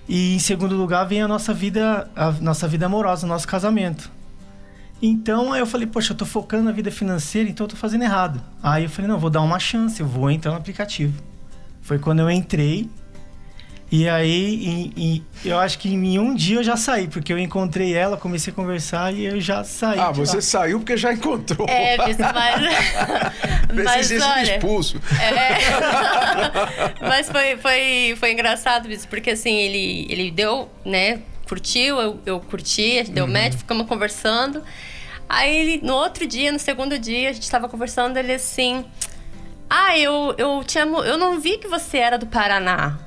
E 0.07 0.35
em 0.35 0.39
segundo 0.39 0.75
lugar 0.75 1.03
vem 1.05 1.21
a 1.21 1.27
nossa 1.27 1.53
vida, 1.53 2.09
a 2.15 2.31
nossa 2.33 2.67
vida 2.67 2.85
amorosa, 2.85 3.25
o 3.25 3.29
nosso 3.29 3.47
casamento. 3.47 4.09
Então 5.01 5.53
aí 5.53 5.59
eu 5.59 5.67
falei, 5.67 5.85
poxa, 5.87 6.13
eu 6.13 6.17
tô 6.17 6.25
focando 6.25 6.63
na 6.63 6.71
vida 6.71 6.89
financeira, 6.91 7.49
então 7.49 7.65
eu 7.65 7.69
tô 7.69 7.75
fazendo 7.75 8.03
errado. 8.03 8.41
Aí 8.63 8.83
eu 8.85 8.89
falei, 8.89 9.09
não, 9.09 9.19
vou 9.19 9.29
dar 9.29 9.41
uma 9.41 9.59
chance, 9.59 9.99
eu 10.01 10.07
vou 10.07 10.29
entrar 10.31 10.51
no 10.51 10.57
aplicativo. 10.57 11.21
Foi 11.81 11.99
quando 11.99 12.19
eu 12.19 12.29
entrei. 12.31 12.89
E 13.89 14.09
aí, 14.09 14.65
em- 14.65 14.93
em- 14.97 15.25
eu 15.45 15.57
acho 15.57 15.79
que 15.79 15.87
em 15.87 16.19
um 16.19 16.35
dia 16.35 16.57
eu 16.57 16.63
já 16.63 16.75
saí, 16.75 17.07
porque 17.07 17.31
eu 17.31 17.39
encontrei 17.39 17.93
ela, 17.93 18.17
comecei 18.17 18.51
a 18.51 18.55
conversar 18.55 19.13
e 19.13 19.23
eu 19.23 19.39
já 19.39 19.63
saí. 19.63 19.97
Ah, 19.97 20.11
você 20.11 20.35
lá. 20.35 20.41
saiu 20.41 20.79
porque 20.79 20.97
já 20.97 21.13
encontrou. 21.13 21.65
É, 21.69 21.95
mas. 21.97 22.17
mas 23.85 24.11
olha. 24.21 24.55
expulso. 24.55 24.99
É. 25.21 26.97
Mas 27.07 27.29
foi, 27.29 27.55
foi, 27.57 28.15
foi 28.19 28.31
engraçado 28.33 28.91
isso, 28.91 29.07
porque 29.07 29.29
assim, 29.31 29.53
ele, 29.55 30.05
ele 30.09 30.31
deu, 30.31 30.69
né? 30.83 31.19
Curtiu, 31.47 31.99
eu, 31.99 32.19
eu 32.25 32.39
curti, 32.39 32.99
a 32.99 33.03
gente 33.03 33.11
deu 33.11 33.27
match, 33.27 33.53
ficamos 33.53 33.87
conversando. 33.87 34.63
Aí 35.29 35.79
no 35.83 35.93
outro 35.93 36.25
dia, 36.25 36.51
no 36.51 36.59
segundo 36.59 36.97
dia, 36.97 37.29
a 37.29 37.33
gente 37.33 37.49
tava 37.49 37.67
conversando, 37.67 38.17
ele 38.17 38.33
assim. 38.33 38.85
Ah, 39.69 39.97
eu, 39.97 40.33
eu 40.37 40.63
te 40.63 40.79
amo. 40.79 41.03
Eu 41.03 41.17
não 41.17 41.39
vi 41.39 41.57
que 41.57 41.67
você 41.67 41.97
era 41.97 42.17
do 42.17 42.27
Paraná. 42.27 42.97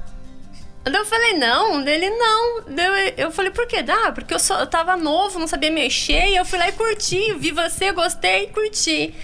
Eu 0.85 1.05
falei, 1.05 1.35
não, 1.35 1.83
dele 1.83 2.09
não. 2.11 2.61
Eu, 2.68 2.94
eu 3.16 3.31
falei, 3.31 3.50
por 3.50 3.66
quê? 3.66 3.85
Ah, 3.87 4.12
porque 4.12 4.33
eu, 4.33 4.38
só, 4.38 4.61
eu 4.61 4.66
tava 4.66 4.96
novo, 4.96 5.38
não 5.38 5.46
sabia 5.46 5.70
mexer, 5.70 6.31
e 6.31 6.37
eu 6.37 6.44
fui 6.44 6.59
lá 6.59 6.68
e 6.68 6.72
curti, 6.72 7.35
vi 7.35 7.50
você, 7.50 7.92
gostei 7.92 8.44
e 8.44 8.46
curti. 8.48 9.14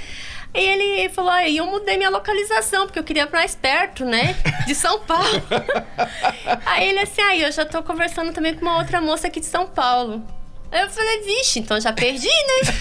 E 0.54 0.58
ele 0.58 1.08
falou, 1.10 1.30
aí 1.30 1.56
eu 1.58 1.66
mudei 1.66 1.96
minha 1.96 2.08
localização, 2.08 2.86
porque 2.86 2.98
eu 2.98 3.04
queria 3.04 3.28
mais 3.30 3.54
perto, 3.54 4.04
né? 4.04 4.34
De 4.66 4.74
São 4.74 5.00
Paulo. 5.00 5.42
aí 6.64 6.88
ele 6.88 7.00
assim, 7.00 7.20
aí 7.20 7.42
eu 7.42 7.52
já 7.52 7.64
tô 7.64 7.82
conversando 7.82 8.32
também 8.32 8.54
com 8.54 8.62
uma 8.62 8.78
outra 8.78 9.00
moça 9.00 9.26
aqui 9.26 9.40
de 9.40 9.46
São 9.46 9.66
Paulo. 9.66 10.22
Aí 10.70 10.82
eu 10.82 10.90
falei, 10.90 11.22
vixe, 11.22 11.60
então 11.60 11.80
já 11.80 11.92
perdi, 11.92 12.28
né? 12.28 12.72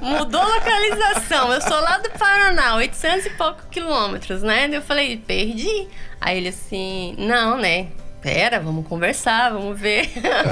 Mudou 0.00 0.40
a 0.40 0.46
localização. 0.46 1.52
Eu 1.52 1.60
sou 1.60 1.80
lá 1.80 1.98
do 1.98 2.10
Paraná, 2.10 2.76
800 2.76 3.26
e 3.26 3.30
poucos 3.30 3.64
quilômetros, 3.70 4.42
né? 4.42 4.68
Eu 4.72 4.82
falei, 4.82 5.16
perdi. 5.16 5.88
Aí 6.20 6.38
ele 6.38 6.48
assim, 6.48 7.14
não, 7.18 7.58
né? 7.58 7.88
Pera, 8.22 8.60
vamos 8.60 8.86
conversar, 8.86 9.50
vamos 9.52 9.78
ver. 9.78 10.08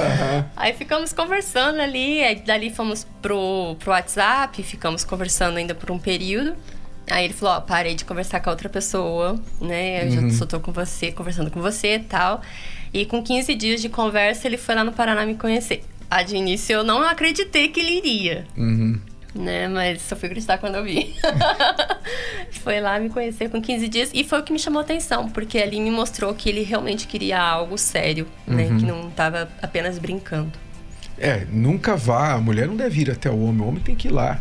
Aí 0.56 0.72
ficamos 0.74 1.12
conversando 1.12 1.80
ali, 1.80 2.20
aí 2.22 2.34
dali 2.34 2.68
fomos 2.68 3.06
pro, 3.22 3.76
pro 3.78 3.92
WhatsApp, 3.92 4.60
ficamos 4.64 5.04
conversando 5.04 5.56
ainda 5.56 5.74
por 5.74 5.90
um 5.92 5.98
período. 5.98 6.54
Aí 7.08 7.24
ele 7.24 7.32
falou, 7.34 7.54
ó, 7.56 7.60
parei 7.60 7.94
de 7.94 8.04
conversar 8.04 8.40
com 8.40 8.50
a 8.50 8.52
outra 8.52 8.68
pessoa, 8.68 9.40
né? 9.60 10.04
Eu 10.04 10.10
já 10.10 10.30
só 10.30 10.46
tô 10.46 10.58
com 10.60 10.72
você, 10.72 11.12
conversando 11.12 11.50
com 11.50 11.60
você 11.60 11.94
e 11.94 12.00
tal. 12.00 12.42
E 12.92 13.06
com 13.06 13.22
15 13.22 13.54
dias 13.54 13.80
de 13.80 13.88
conversa, 13.88 14.48
ele 14.48 14.56
foi 14.56 14.74
lá 14.74 14.82
no 14.82 14.92
Paraná 14.92 15.24
me 15.24 15.36
conhecer. 15.36 15.84
Ah, 16.10 16.24
de 16.24 16.34
início 16.36 16.72
eu 16.72 16.82
não 16.82 17.02
acreditei 17.02 17.68
que 17.68 17.78
ele 17.78 17.98
iria, 17.98 18.44
Uhum. 18.56 18.98
Né? 19.34 19.68
Mas 19.68 20.02
só 20.02 20.16
fui 20.16 20.26
acreditar 20.26 20.58
quando 20.58 20.76
eu 20.76 20.84
vi. 20.84 21.14
foi 22.62 22.80
lá 22.80 22.98
me 22.98 23.08
conhecer 23.08 23.48
com 23.48 23.60
15 23.60 23.88
dias 23.88 24.10
e 24.12 24.24
foi 24.24 24.40
o 24.40 24.42
que 24.42 24.52
me 24.52 24.58
chamou 24.58 24.80
a 24.80 24.82
atenção, 24.82 25.28
porque 25.28 25.58
ali 25.58 25.80
me 25.80 25.90
mostrou 25.90 26.34
que 26.34 26.48
ele 26.48 26.62
realmente 26.62 27.06
queria 27.06 27.40
algo 27.40 27.76
sério, 27.78 28.26
né? 28.46 28.66
Que 28.78 28.84
não 28.84 29.10
tava 29.10 29.48
apenas 29.62 29.98
brincando. 29.98 30.52
É, 31.18 31.46
nunca 31.50 31.96
vá. 31.96 32.32
A 32.32 32.40
mulher 32.40 32.66
não 32.66 32.76
deve 32.76 33.02
ir 33.02 33.10
até 33.10 33.30
o 33.30 33.38
homem. 33.44 33.60
O 33.60 33.68
homem 33.68 33.82
tem 33.82 33.94
que 33.94 34.08
ir 34.08 34.10
lá. 34.10 34.40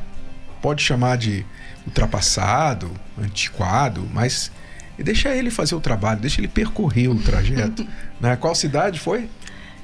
Pode 0.62 0.82
chamar 0.82 1.18
de 1.18 1.46
ultrapassado, 1.86 2.92
antiquado, 3.18 4.08
mas 4.14 4.52
deixa 4.98 5.36
ele 5.36 5.50
fazer 5.50 5.76
o 5.76 5.80
trabalho, 5.80 6.20
deixa 6.20 6.40
ele 6.40 6.48
percorrer 6.48 7.10
o 7.10 7.22
trajeto. 7.22 7.86
né? 8.20 8.36
Qual 8.36 8.54
cidade 8.56 9.00
foi? 9.00 9.30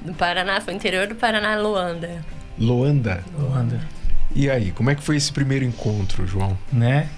No 0.04 0.14
Paraná, 0.14 0.60
foi 0.60 0.74
o 0.74 0.76
interior 0.76 1.06
do 1.06 1.14
Paraná, 1.14 1.56
Luanda. 1.56 2.24
Loanda. 2.58 3.24
Luanda, 3.38 3.80
E 4.34 4.50
aí, 4.50 4.72
como 4.72 4.90
é 4.90 4.94
que 4.94 5.02
foi 5.02 5.16
esse 5.16 5.32
primeiro 5.32 5.64
encontro, 5.64 6.26
João? 6.26 6.56
né? 6.72 7.08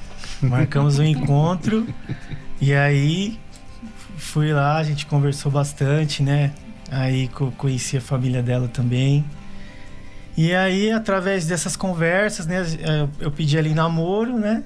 Marcamos 0.41 0.99
um 0.99 1.05
encontro 1.05 1.87
e 2.61 2.73
aí 2.73 3.39
fui 4.17 4.53
lá, 4.53 4.77
a 4.77 4.85
gente 4.85 5.07
conversou 5.07 5.51
bastante, 5.51 6.23
né? 6.23 6.53
Aí 6.91 7.29
conheci 7.57 7.97
a 7.97 8.01
família 8.01 8.43
dela 8.43 8.69
também. 8.69 9.25
E 10.37 10.55
aí, 10.55 10.93
através 10.93 11.47
dessas 11.47 11.75
conversas, 11.77 12.47
né, 12.47 12.65
é, 12.81 13.09
eu 13.19 13.31
pedi 13.31 13.59
ali 13.59 13.75
namoro, 13.75 14.39
né? 14.39 14.63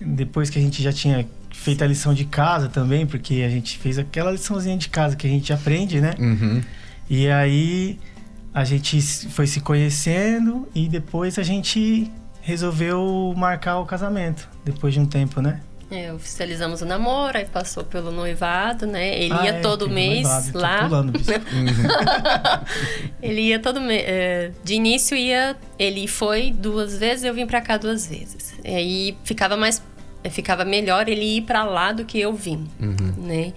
Depois 0.00 0.48
que 0.48 0.58
a 0.58 0.62
gente 0.62 0.82
já 0.82 0.92
tinha 0.92 1.26
feito 1.52 1.84
a 1.84 1.86
lição 1.86 2.14
de 2.14 2.24
casa 2.24 2.68
também, 2.68 3.06
porque 3.06 3.42
a 3.46 3.48
gente 3.48 3.78
fez 3.78 3.98
aquela 3.98 4.30
liçãozinha 4.30 4.76
de 4.76 4.88
casa 4.88 5.14
que 5.14 5.26
a 5.26 5.30
gente 5.30 5.52
aprende, 5.52 6.00
né? 6.00 6.14
Uhum. 6.18 6.62
E 7.08 7.28
aí 7.28 7.98
a 8.54 8.62
gente 8.64 9.02
foi 9.30 9.46
se 9.48 9.60
conhecendo 9.60 10.66
e 10.74 10.88
depois 10.88 11.38
a 11.38 11.42
gente 11.42 12.10
resolveu 12.40 13.34
marcar 13.36 13.78
o 13.80 13.84
casamento, 13.84 14.48
depois 14.64 14.94
de 14.94 15.00
um 15.00 15.06
tempo, 15.06 15.42
né? 15.42 15.60
É, 15.90 16.12
oficializamos 16.12 16.80
o 16.80 16.86
namoro, 16.86 17.36
aí 17.36 17.44
passou 17.44 17.84
pelo 17.84 18.10
noivado, 18.10 18.86
né? 18.86 19.16
Ele 19.22 19.34
Ah, 19.34 19.44
ia 19.44 19.50
é, 19.50 19.60
todo 19.60 19.88
mês 19.88 20.22
noivado, 20.22 20.52
tô 20.52 20.58
lá. 20.58 20.82
pulando, 20.82 21.12
bicho. 21.12 21.30
ele 23.22 23.40
ia 23.42 23.58
todo 23.58 23.80
mês. 23.80 24.52
de 24.64 24.74
início 24.74 25.16
ia. 25.16 25.56
Ele 25.78 26.06
foi 26.06 26.50
duas 26.52 26.96
vezes, 26.98 27.24
eu 27.24 27.34
vim 27.34 27.46
pra 27.46 27.60
cá 27.60 27.76
duas 27.76 28.06
vezes. 28.06 28.54
E 28.64 28.74
aí 28.74 29.16
ficava 29.24 29.56
mais. 29.56 29.82
Ficava 30.30 30.64
melhor 30.64 31.06
ele 31.06 31.36
ir 31.36 31.42
pra 31.42 31.64
lá 31.64 31.92
do 31.92 32.04
que 32.06 32.18
eu 32.18 32.32
vim, 32.32 32.66
né? 33.18 33.52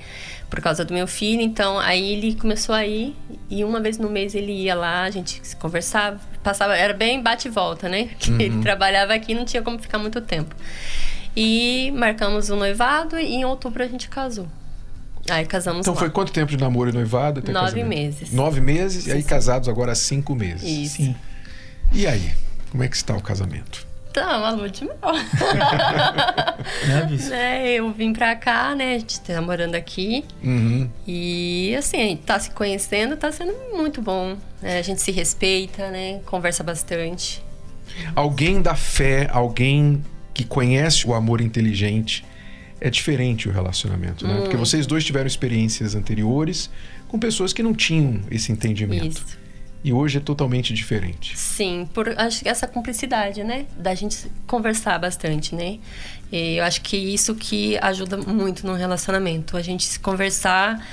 Por 0.49 0.61
causa 0.61 0.85
do 0.85 0.93
meu 0.93 1.07
filho. 1.07 1.41
Então, 1.41 1.77
aí 1.77 2.13
ele 2.13 2.35
começou 2.35 2.73
a 2.73 2.85
ir. 2.85 3.15
E 3.49 3.63
uma 3.63 3.79
vez 3.81 3.97
no 3.97 4.09
mês 4.09 4.33
ele 4.33 4.51
ia 4.51 4.75
lá, 4.75 5.03
a 5.03 5.09
gente 5.11 5.39
se 5.43 5.55
conversava. 5.55 6.19
Passava, 6.43 6.75
era 6.77 6.93
bem 6.93 7.21
bate 7.21 7.47
e 7.47 7.51
volta, 7.51 7.89
né? 7.89 8.09
Que 8.19 8.31
ele 8.31 8.61
trabalhava 8.61 9.13
aqui 9.13 9.33
não 9.33 9.43
tinha 9.43 9.61
como 9.61 9.77
ficar 9.79 9.97
muito 9.99 10.21
tempo. 10.21 10.55
E 11.35 11.91
marcamos 11.95 12.49
o 12.49 12.55
noivado 12.55 13.19
e 13.19 13.25
em 13.35 13.45
outubro 13.45 13.83
a 13.83 13.87
gente 13.87 14.07
casou. 14.09 14.47
Aí 15.29 15.45
casamos 15.45 15.81
Então 15.81 15.93
lá. 15.93 15.99
foi 15.99 16.09
quanto 16.09 16.31
tempo 16.31 16.49
de 16.49 16.57
namoro 16.57 16.89
e 16.89 16.93
noivado 16.93 17.39
até 17.41 17.51
Nove 17.51 17.65
casamento? 17.65 17.89
meses. 17.89 18.31
Nove 18.31 18.61
meses 18.61 19.07
e 19.07 19.11
aí 19.11 19.21
Sim. 19.21 19.27
casados 19.27 19.67
agora 19.67 19.91
há 19.91 19.95
cinco 19.95 20.33
meses. 20.33 20.63
Isso. 20.63 20.95
Sim. 20.97 21.15
E 21.91 22.07
aí? 22.07 22.31
Como 22.71 22.83
é 22.83 22.87
que 22.87 22.95
está 22.95 23.15
o 23.15 23.21
casamento? 23.21 23.85
Tá, 24.17 24.37
uma 24.37 24.49
lua 24.49 24.67
de 24.69 24.83
mel. 24.83 24.97
Né, 26.87 27.05
bicho? 27.07 27.29
né? 27.29 27.71
Eu 27.73 27.91
vim 27.91 28.13
pra 28.13 28.35
cá, 28.35 28.73
né? 28.75 28.95
A 28.95 28.99
gente 28.99 29.21
tá 29.21 29.41
morando 29.41 29.75
aqui. 29.75 30.25
Uhum. 30.43 30.89
E 31.07 31.75
assim, 31.77 31.97
a 31.97 32.03
gente 32.05 32.21
tá 32.23 32.39
se 32.39 32.49
conhecendo, 32.51 33.15
tá 33.15 33.31
sendo 33.31 33.53
muito 33.75 34.01
bom. 34.01 34.35
né? 34.61 34.79
A 34.79 34.81
gente 34.81 35.01
se 35.01 35.11
respeita, 35.11 35.89
né? 35.91 36.19
Conversa 36.25 36.63
bastante. 36.63 37.43
Alguém 38.15 38.61
da 38.61 38.75
fé, 38.75 39.29
alguém 39.31 40.03
que 40.33 40.43
conhece 40.43 41.07
o 41.07 41.13
amor 41.13 41.41
inteligente, 41.41 42.25
é 42.81 42.89
diferente 42.89 43.47
o 43.47 43.51
relacionamento, 43.51 44.25
né? 44.27 44.41
Porque 44.41 44.57
vocês 44.57 44.85
dois 44.87 45.03
tiveram 45.03 45.27
experiências 45.27 45.95
anteriores 45.95 46.69
com 47.07 47.17
pessoas 47.17 47.53
que 47.53 47.63
não 47.63 47.73
tinham 47.73 48.21
esse 48.29 48.51
entendimento. 48.51 49.19
Isso. 49.19 49.37
E 49.87 49.93
hoje 49.93 50.17
é 50.17 50.19
totalmente 50.19 50.73
diferente. 50.73 51.37
Sim, 51.37 51.87
por 51.93 52.09
acho 52.19 52.41
que 52.43 52.49
essa 52.49 52.67
cumplicidade, 52.67 53.41
né? 53.41 53.65
Da 53.77 53.95
gente 53.95 54.29
conversar 54.45 54.99
bastante, 54.99 55.55
né? 55.55 55.77
E 56.29 56.57
eu 56.57 56.65
acho 56.65 56.81
que 56.81 56.97
isso 56.97 57.33
que 57.35 57.77
ajuda 57.81 58.17
muito 58.17 58.67
no 58.67 58.73
relacionamento. 58.73 59.55
A 59.55 59.61
gente 59.61 59.85
se 59.85 59.97
conversar, 59.97 60.85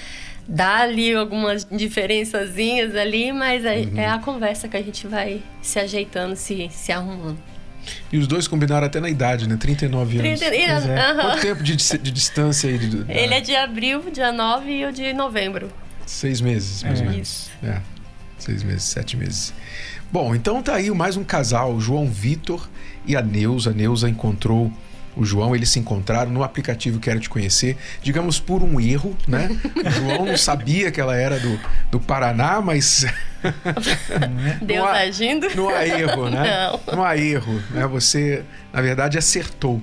dá 0.47 0.77
ali 0.83 1.13
algumas 1.13 1.67
diferençazinhas 1.69 2.95
ali, 2.95 3.33
mas 3.33 3.65
é, 3.65 3.79
Uhum. 3.79 3.99
é 3.99 4.07
a 4.09 4.19
conversa 4.21 4.69
que 4.69 4.77
a 4.77 4.83
gente 4.83 5.09
vai 5.09 5.43
se 5.61 5.81
ajeitando, 5.81 6.37
se, 6.37 6.69
se 6.71 6.93
arrumando. 6.93 7.39
E 8.13 8.17
os 8.17 8.29
dois 8.29 8.47
combinaram 8.47 8.87
até 8.87 9.01
na 9.01 9.11
idade, 9.11 9.49
né? 9.49 9.57
39 9.57 10.21
anos. 10.21 10.39
Trinta- 10.39 10.55
e- 10.55 10.67
Pois 10.69 10.87
é. 10.87 11.01
aham. 11.01 11.21
Quanto 11.31 11.41
tempo 11.43 11.63
de, 11.65 11.75
de 11.77 12.11
distância 12.13 12.71
aí? 12.71 12.79
De, 12.79 13.05
Ele 13.13 13.35
é 13.35 13.41
de 13.41 13.57
abril, 13.57 14.05
dia 14.13 14.31
9 14.31 14.71
e 14.71 14.83
eu 14.83 14.93
de 14.93 15.13
novembro. 15.13 15.69
Seis 16.07 16.41
meses, 16.41 16.85
mais 16.85 17.01
ou 17.01 17.07
É. 17.07 17.11
menos. 17.11 17.51
É, 17.61 17.81
seis 18.45 18.63
meses, 18.63 18.85
sete 18.85 19.17
meses. 19.17 19.53
Bom, 20.13 20.35
então 20.35 20.63
tá 20.63 20.75
aí 20.75 20.91
mais 20.91 21.17
um 21.17 21.25
casal, 21.25 21.75
o 21.75 21.81
João 21.81 22.07
Vitor 22.09 22.69
e 23.07 23.17
a 23.17 23.23
Neuza. 23.23 23.71
A 23.71 23.73
Neuza 23.73 24.09
encontrou 24.09 24.71
o 25.17 25.25
João, 25.25 25.55
eles 25.55 25.69
se 25.69 25.79
encontraram 25.79 26.31
no 26.33 26.43
aplicativo 26.43 26.99
Quero 26.99 27.21
Te 27.21 27.29
Conhecer, 27.29 27.77
digamos 28.03 28.41
por 28.41 28.63
um 28.65 28.81
erro, 28.81 29.17
né? 29.29 29.49
O 29.87 29.91
João 29.91 30.27
não 30.27 30.37
sabia 30.39 30.91
que 30.91 31.01
ela 31.01 31.17
era 31.17 31.39
do, 31.39 31.59
do 31.91 32.01
Paraná, 32.01 32.61
mas 32.61 33.07
Deus 34.61 34.87
há- 34.87 34.93
agindo. 35.03 35.49
não 35.55 35.69
há 35.69 35.87
erro, 35.87 36.29
né? 36.31 36.71
Não. 36.93 37.05
há 37.05 37.17
erro, 37.17 37.63
né? 37.71 37.87
Você, 37.87 38.43
na 38.73 38.81
verdade, 38.83 39.17
acertou, 39.17 39.81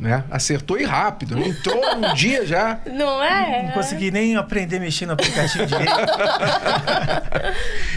né? 0.00 0.24
Acertou 0.30 0.80
e 0.80 0.84
rápido, 0.84 1.36
né? 1.36 1.48
entrou 1.48 1.96
num 1.96 2.14
dia 2.14 2.46
já. 2.46 2.80
Não 2.86 3.22
é? 3.22 3.64
Não 3.64 3.72
consegui 3.72 4.10
nem 4.10 4.34
aprender 4.36 4.78
a 4.78 4.80
mexer 4.80 5.06
no 5.06 5.12
aplicativo 5.12 5.66
direito. 5.66 5.92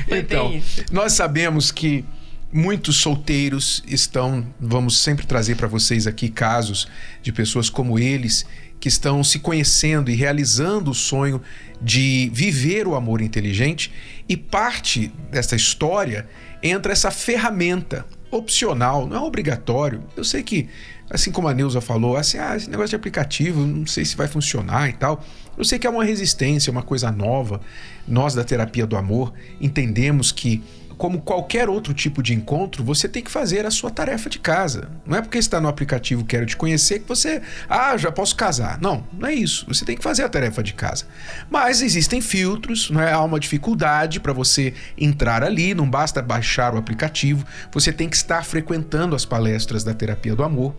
Então, 0.09 0.61
nós 0.91 1.13
sabemos 1.13 1.71
que 1.71 2.05
muitos 2.51 2.97
solteiros 2.97 3.83
estão, 3.87 4.45
vamos 4.59 4.99
sempre 4.99 5.25
trazer 5.25 5.55
para 5.55 5.67
vocês 5.67 6.05
aqui 6.05 6.29
casos 6.29 6.87
de 7.21 7.31
pessoas 7.31 7.69
como 7.69 7.97
eles 7.97 8.45
que 8.79 8.89
estão 8.89 9.23
se 9.23 9.39
conhecendo 9.39 10.11
e 10.11 10.13
realizando 10.13 10.91
o 10.91 10.93
sonho 10.93 11.41
de 11.81 12.29
viver 12.33 12.85
o 12.85 12.95
amor 12.95 13.21
inteligente 13.21 13.91
e 14.27 14.35
parte 14.35 15.11
dessa 15.31 15.55
história 15.55 16.27
entra 16.61 16.91
essa 16.91 17.09
ferramenta 17.09 18.05
opcional, 18.29 19.07
não 19.07 19.17
é 19.17 19.19
obrigatório. 19.19 20.03
Eu 20.17 20.23
sei 20.23 20.43
que, 20.43 20.67
assim 21.13 21.31
como 21.31 21.47
a 21.47 21.53
Neuza 21.53 21.79
falou, 21.79 22.17
assim, 22.17 22.39
ah, 22.39 22.57
esse 22.57 22.69
negócio 22.69 22.89
de 22.89 22.95
aplicativo, 22.95 23.61
não 23.61 23.85
sei 23.85 24.03
se 24.03 24.17
vai 24.17 24.27
funcionar 24.27 24.89
e 24.89 24.93
tal. 24.93 25.23
Eu 25.55 25.63
sei 25.63 25.77
que 25.77 25.85
é 25.85 25.89
uma 25.89 26.03
resistência, 26.03 26.71
uma 26.71 26.81
coisa 26.81 27.11
nova. 27.11 27.61
Nós 28.07 28.33
da 28.33 28.43
terapia 28.43 28.87
do 28.87 28.97
amor 28.97 29.31
entendemos 29.61 30.31
que 30.31 30.63
como 30.97 31.21
qualquer 31.21 31.69
outro 31.69 31.93
tipo 31.93 32.23
de 32.23 32.33
encontro, 32.33 32.83
você 32.83 33.07
tem 33.09 33.21
que 33.21 33.29
fazer 33.29 33.65
a 33.65 33.71
sua 33.71 33.89
tarefa 33.89 34.29
de 34.29 34.39
casa. 34.39 34.89
Não 35.05 35.17
é 35.17 35.21
porque 35.21 35.37
está 35.37 35.59
no 35.59 35.67
aplicativo 35.67 36.23
Quero 36.23 36.45
Te 36.45 36.55
Conhecer 36.55 36.99
que 36.99 37.07
você, 37.07 37.41
ah, 37.67 37.97
já 37.97 38.11
posso 38.11 38.35
casar. 38.35 38.79
Não, 38.79 39.05
não 39.11 39.27
é 39.27 39.33
isso. 39.33 39.65
Você 39.67 39.83
tem 39.85 39.97
que 39.97 40.03
fazer 40.03 40.23
a 40.23 40.29
tarefa 40.29 40.63
de 40.63 40.73
casa. 40.73 41.05
Mas 41.49 41.81
existem 41.81 42.21
filtros, 42.21 42.89
não 42.89 43.01
é? 43.01 43.11
há 43.11 43.21
uma 43.21 43.39
dificuldade 43.39 44.19
para 44.19 44.33
você 44.33 44.73
entrar 44.97 45.43
ali, 45.43 45.73
não 45.73 45.89
basta 45.89 46.21
baixar 46.21 46.73
o 46.73 46.77
aplicativo, 46.77 47.45
você 47.71 47.91
tem 47.91 48.07
que 48.07 48.15
estar 48.15 48.43
frequentando 48.45 49.15
as 49.15 49.25
palestras 49.25 49.83
da 49.83 49.93
terapia 49.93 50.35
do 50.35 50.43
amor. 50.43 50.73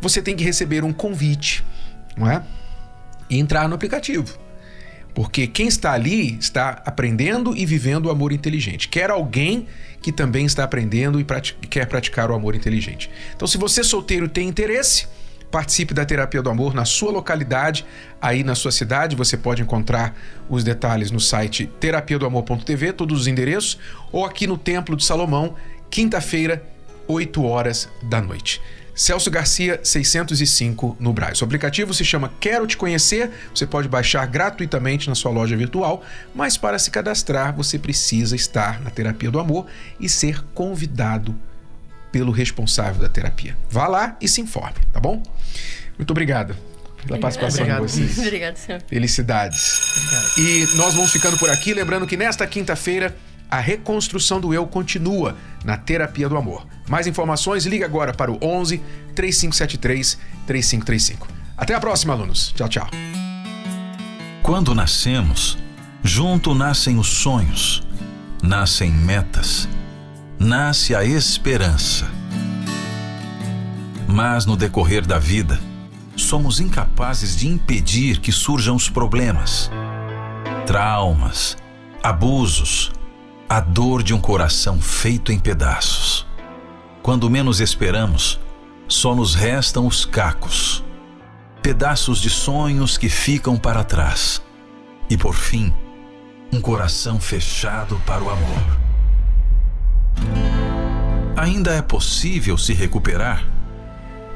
Você 0.00 0.22
tem 0.22 0.36
que 0.36 0.44
receber 0.44 0.84
um 0.84 0.92
convite, 0.92 1.64
não 2.16 2.30
é? 2.30 2.42
E 3.28 3.38
entrar 3.38 3.68
no 3.68 3.74
aplicativo. 3.74 4.38
Porque 5.14 5.46
quem 5.48 5.66
está 5.66 5.92
ali 5.92 6.38
está 6.38 6.80
aprendendo 6.86 7.56
e 7.56 7.66
vivendo 7.66 8.06
o 8.06 8.10
amor 8.10 8.30
inteligente. 8.32 8.88
Quer 8.88 9.10
alguém 9.10 9.66
que 10.00 10.12
também 10.12 10.46
está 10.46 10.62
aprendendo 10.62 11.20
e 11.20 11.24
quer 11.68 11.86
praticar 11.86 12.30
o 12.30 12.34
amor 12.34 12.54
inteligente. 12.54 13.10
Então, 13.34 13.48
se 13.48 13.58
você 13.58 13.82
solteiro 13.82 14.28
tem 14.28 14.48
interesse, 14.48 15.08
participe 15.50 15.92
da 15.92 16.04
terapia 16.04 16.40
do 16.40 16.48
amor 16.48 16.72
na 16.72 16.84
sua 16.84 17.10
localidade, 17.10 17.84
aí 18.20 18.44
na 18.44 18.54
sua 18.54 18.70
cidade. 18.70 19.16
Você 19.16 19.36
pode 19.36 19.60
encontrar 19.60 20.16
os 20.48 20.62
detalhes 20.62 21.10
no 21.10 21.18
site 21.18 21.68
terapia 21.80 22.18
do 22.18 22.24
amor.tv, 22.24 22.92
todos 22.92 23.22
os 23.22 23.26
endereços, 23.26 23.76
ou 24.12 24.24
aqui 24.24 24.46
no 24.46 24.56
Templo 24.56 24.94
de 24.94 25.04
Salomão, 25.04 25.56
quinta-feira, 25.90 26.62
8 27.08 27.42
horas 27.44 27.88
da 28.04 28.20
noite. 28.20 28.60
Celso 28.98 29.30
Garcia 29.30 29.78
605 29.80 30.96
no 30.98 31.12
Braz. 31.12 31.40
O 31.40 31.44
aplicativo 31.44 31.94
se 31.94 32.04
chama 32.04 32.32
Quero 32.40 32.66
Te 32.66 32.76
Conhecer. 32.76 33.30
Você 33.54 33.64
pode 33.64 33.86
baixar 33.86 34.26
gratuitamente 34.26 35.08
na 35.08 35.14
sua 35.14 35.30
loja 35.30 35.56
virtual, 35.56 36.04
mas 36.34 36.56
para 36.56 36.80
se 36.80 36.90
cadastrar 36.90 37.54
você 37.54 37.78
precisa 37.78 38.34
estar 38.34 38.80
na 38.80 38.90
terapia 38.90 39.30
do 39.30 39.38
amor 39.38 39.66
e 40.00 40.08
ser 40.08 40.42
convidado 40.52 41.32
pelo 42.10 42.32
responsável 42.32 43.00
da 43.00 43.08
terapia. 43.08 43.56
Vá 43.70 43.86
lá 43.86 44.16
e 44.20 44.26
se 44.26 44.40
informe, 44.40 44.80
tá 44.92 44.98
bom? 44.98 45.22
Muito 45.96 46.10
obrigado 46.10 46.56
pela 47.06 47.20
participação 47.20 47.60
Obrigado. 47.60 47.86
de 47.86 47.92
vocês. 47.92 48.18
Obrigado, 48.26 48.56
senhor. 48.56 48.82
Felicidades. 48.84 49.80
E 50.36 50.66
nós 50.74 50.94
vamos 50.94 51.12
ficando 51.12 51.38
por 51.38 51.48
aqui, 51.50 51.72
lembrando 51.72 52.04
que 52.04 52.16
nesta 52.16 52.44
quinta-feira 52.48 53.14
a 53.50 53.58
reconstrução 53.60 54.40
do 54.40 54.52
eu 54.52 54.66
continua 54.66 55.36
na 55.64 55.76
terapia 55.76 56.28
do 56.28 56.36
amor. 56.36 56.66
Mais 56.88 57.06
informações, 57.06 57.66
liga 57.66 57.86
agora 57.86 58.12
para 58.12 58.30
o 58.30 58.38
11 58.42 58.78
3573 59.14 60.18
3535. 60.46 61.26
Até 61.56 61.74
a 61.74 61.80
próxima, 61.80 62.12
alunos. 62.12 62.52
Tchau, 62.54 62.68
tchau. 62.68 62.88
Quando 64.42 64.74
nascemos, 64.74 65.58
junto 66.02 66.54
nascem 66.54 66.98
os 66.98 67.08
sonhos, 67.08 67.82
nascem 68.42 68.90
metas, 68.90 69.68
nasce 70.38 70.94
a 70.94 71.04
esperança. 71.04 72.06
Mas 74.06 74.46
no 74.46 74.56
decorrer 74.56 75.06
da 75.06 75.18
vida, 75.18 75.60
somos 76.16 76.60
incapazes 76.60 77.36
de 77.36 77.46
impedir 77.46 78.20
que 78.20 78.32
surjam 78.32 78.74
os 78.74 78.88
problemas, 78.88 79.70
traumas, 80.66 81.56
abusos, 82.02 82.90
a 83.48 83.60
dor 83.60 84.02
de 84.02 84.12
um 84.12 84.20
coração 84.20 84.80
feito 84.80 85.32
em 85.32 85.38
pedaços. 85.38 86.26
Quando 87.02 87.30
menos 87.30 87.60
esperamos, 87.60 88.38
só 88.86 89.14
nos 89.14 89.34
restam 89.34 89.86
os 89.86 90.04
cacos 90.04 90.84
pedaços 91.68 92.20
de 92.20 92.30
sonhos 92.30 92.96
que 92.96 93.10
ficam 93.10 93.56
para 93.56 93.84
trás. 93.84 94.40
E 95.10 95.18
por 95.18 95.34
fim, 95.34 95.70
um 96.50 96.62
coração 96.62 97.20
fechado 97.20 98.00
para 98.06 98.22
o 98.22 98.30
amor. 98.30 98.78
Ainda 101.36 101.74
é 101.74 101.82
possível 101.82 102.56
se 102.56 102.72
recuperar? 102.72 103.44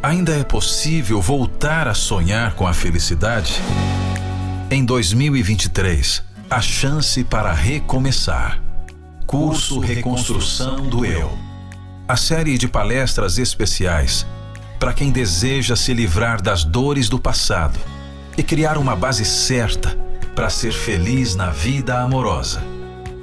Ainda 0.03 0.37
é 0.37 0.45
possível 0.45 1.23
voltar 1.23 1.89
a 1.89 1.95
sonhar 1.95 2.55
com 2.55 2.67
a 2.67 2.75
felicidade? 2.75 3.55
Em 4.71 4.85
2023, 4.85 6.23
a 6.51 6.61
chance 6.61 7.25
para 7.25 7.53
recomeçar. 7.53 8.61
Curso 9.33 9.79
Reconstrução 9.79 10.83
do 10.91 11.07
Eu. 11.07 11.33
A 12.07 12.19
série 12.19 12.59
de 12.59 12.69
palestras 12.69 13.39
especiais 13.39 14.27
para 14.79 14.93
quem 14.93 15.11
deseja 15.11 15.75
se 15.75 15.95
livrar 15.95 16.43
das 16.43 16.65
dores 16.65 17.09
do 17.09 17.19
passado 17.19 17.79
e 18.37 18.43
criar 18.43 18.77
uma 18.77 18.95
base 18.95 19.25
certa 19.25 19.99
para 20.35 20.51
ser 20.51 20.71
feliz 20.71 21.35
na 21.35 21.49
vida 21.49 21.99
amorosa. 21.99 22.63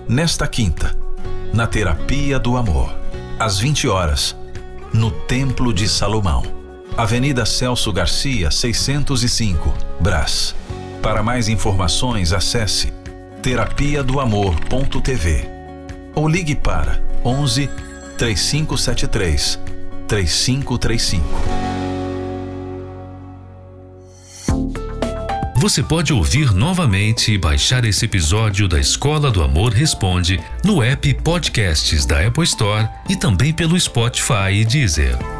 Nesta 0.08 0.48
quinta, 0.48 0.98
na 1.54 1.68
Terapia 1.68 2.40
do 2.40 2.58
Amor, 2.58 2.92
às 3.40 3.60
20 3.60 3.88
horas, 3.88 4.36
no 4.92 5.12
Templo 5.12 5.72
de 5.72 5.88
Salomão, 5.88 6.42
Avenida 6.98 7.46
Celso 7.46 7.94
Garcia, 7.94 8.50
605, 8.50 9.72
Brás. 10.00 10.56
Para 11.04 11.22
mais 11.22 11.48
informações, 11.48 12.34
acesse 12.34 12.92
terapia 13.44 14.04
do 14.04 14.20
amor.tv 14.20 15.59
ou 16.16 16.28
ligue 16.28 16.56
para 16.56 17.02
11 17.24 17.70
3573 18.18 19.60
3535. 20.08 21.24
Você 25.56 25.84
pode 25.84 26.14
ouvir 26.14 26.54
novamente 26.54 27.34
e 27.34 27.38
baixar 27.38 27.84
esse 27.84 28.06
episódio 28.06 28.66
da 28.66 28.80
Escola 28.80 29.30
do 29.30 29.44
Amor 29.44 29.74
Responde 29.74 30.40
no 30.64 30.82
app 30.82 31.14
Podcasts 31.16 32.06
da 32.06 32.26
Apple 32.26 32.46
Store 32.46 32.88
e 33.10 33.18
também 33.18 33.52
pelo 33.52 33.78
Spotify 33.78 34.54
e 34.54 34.64
Deezer. 34.64 35.39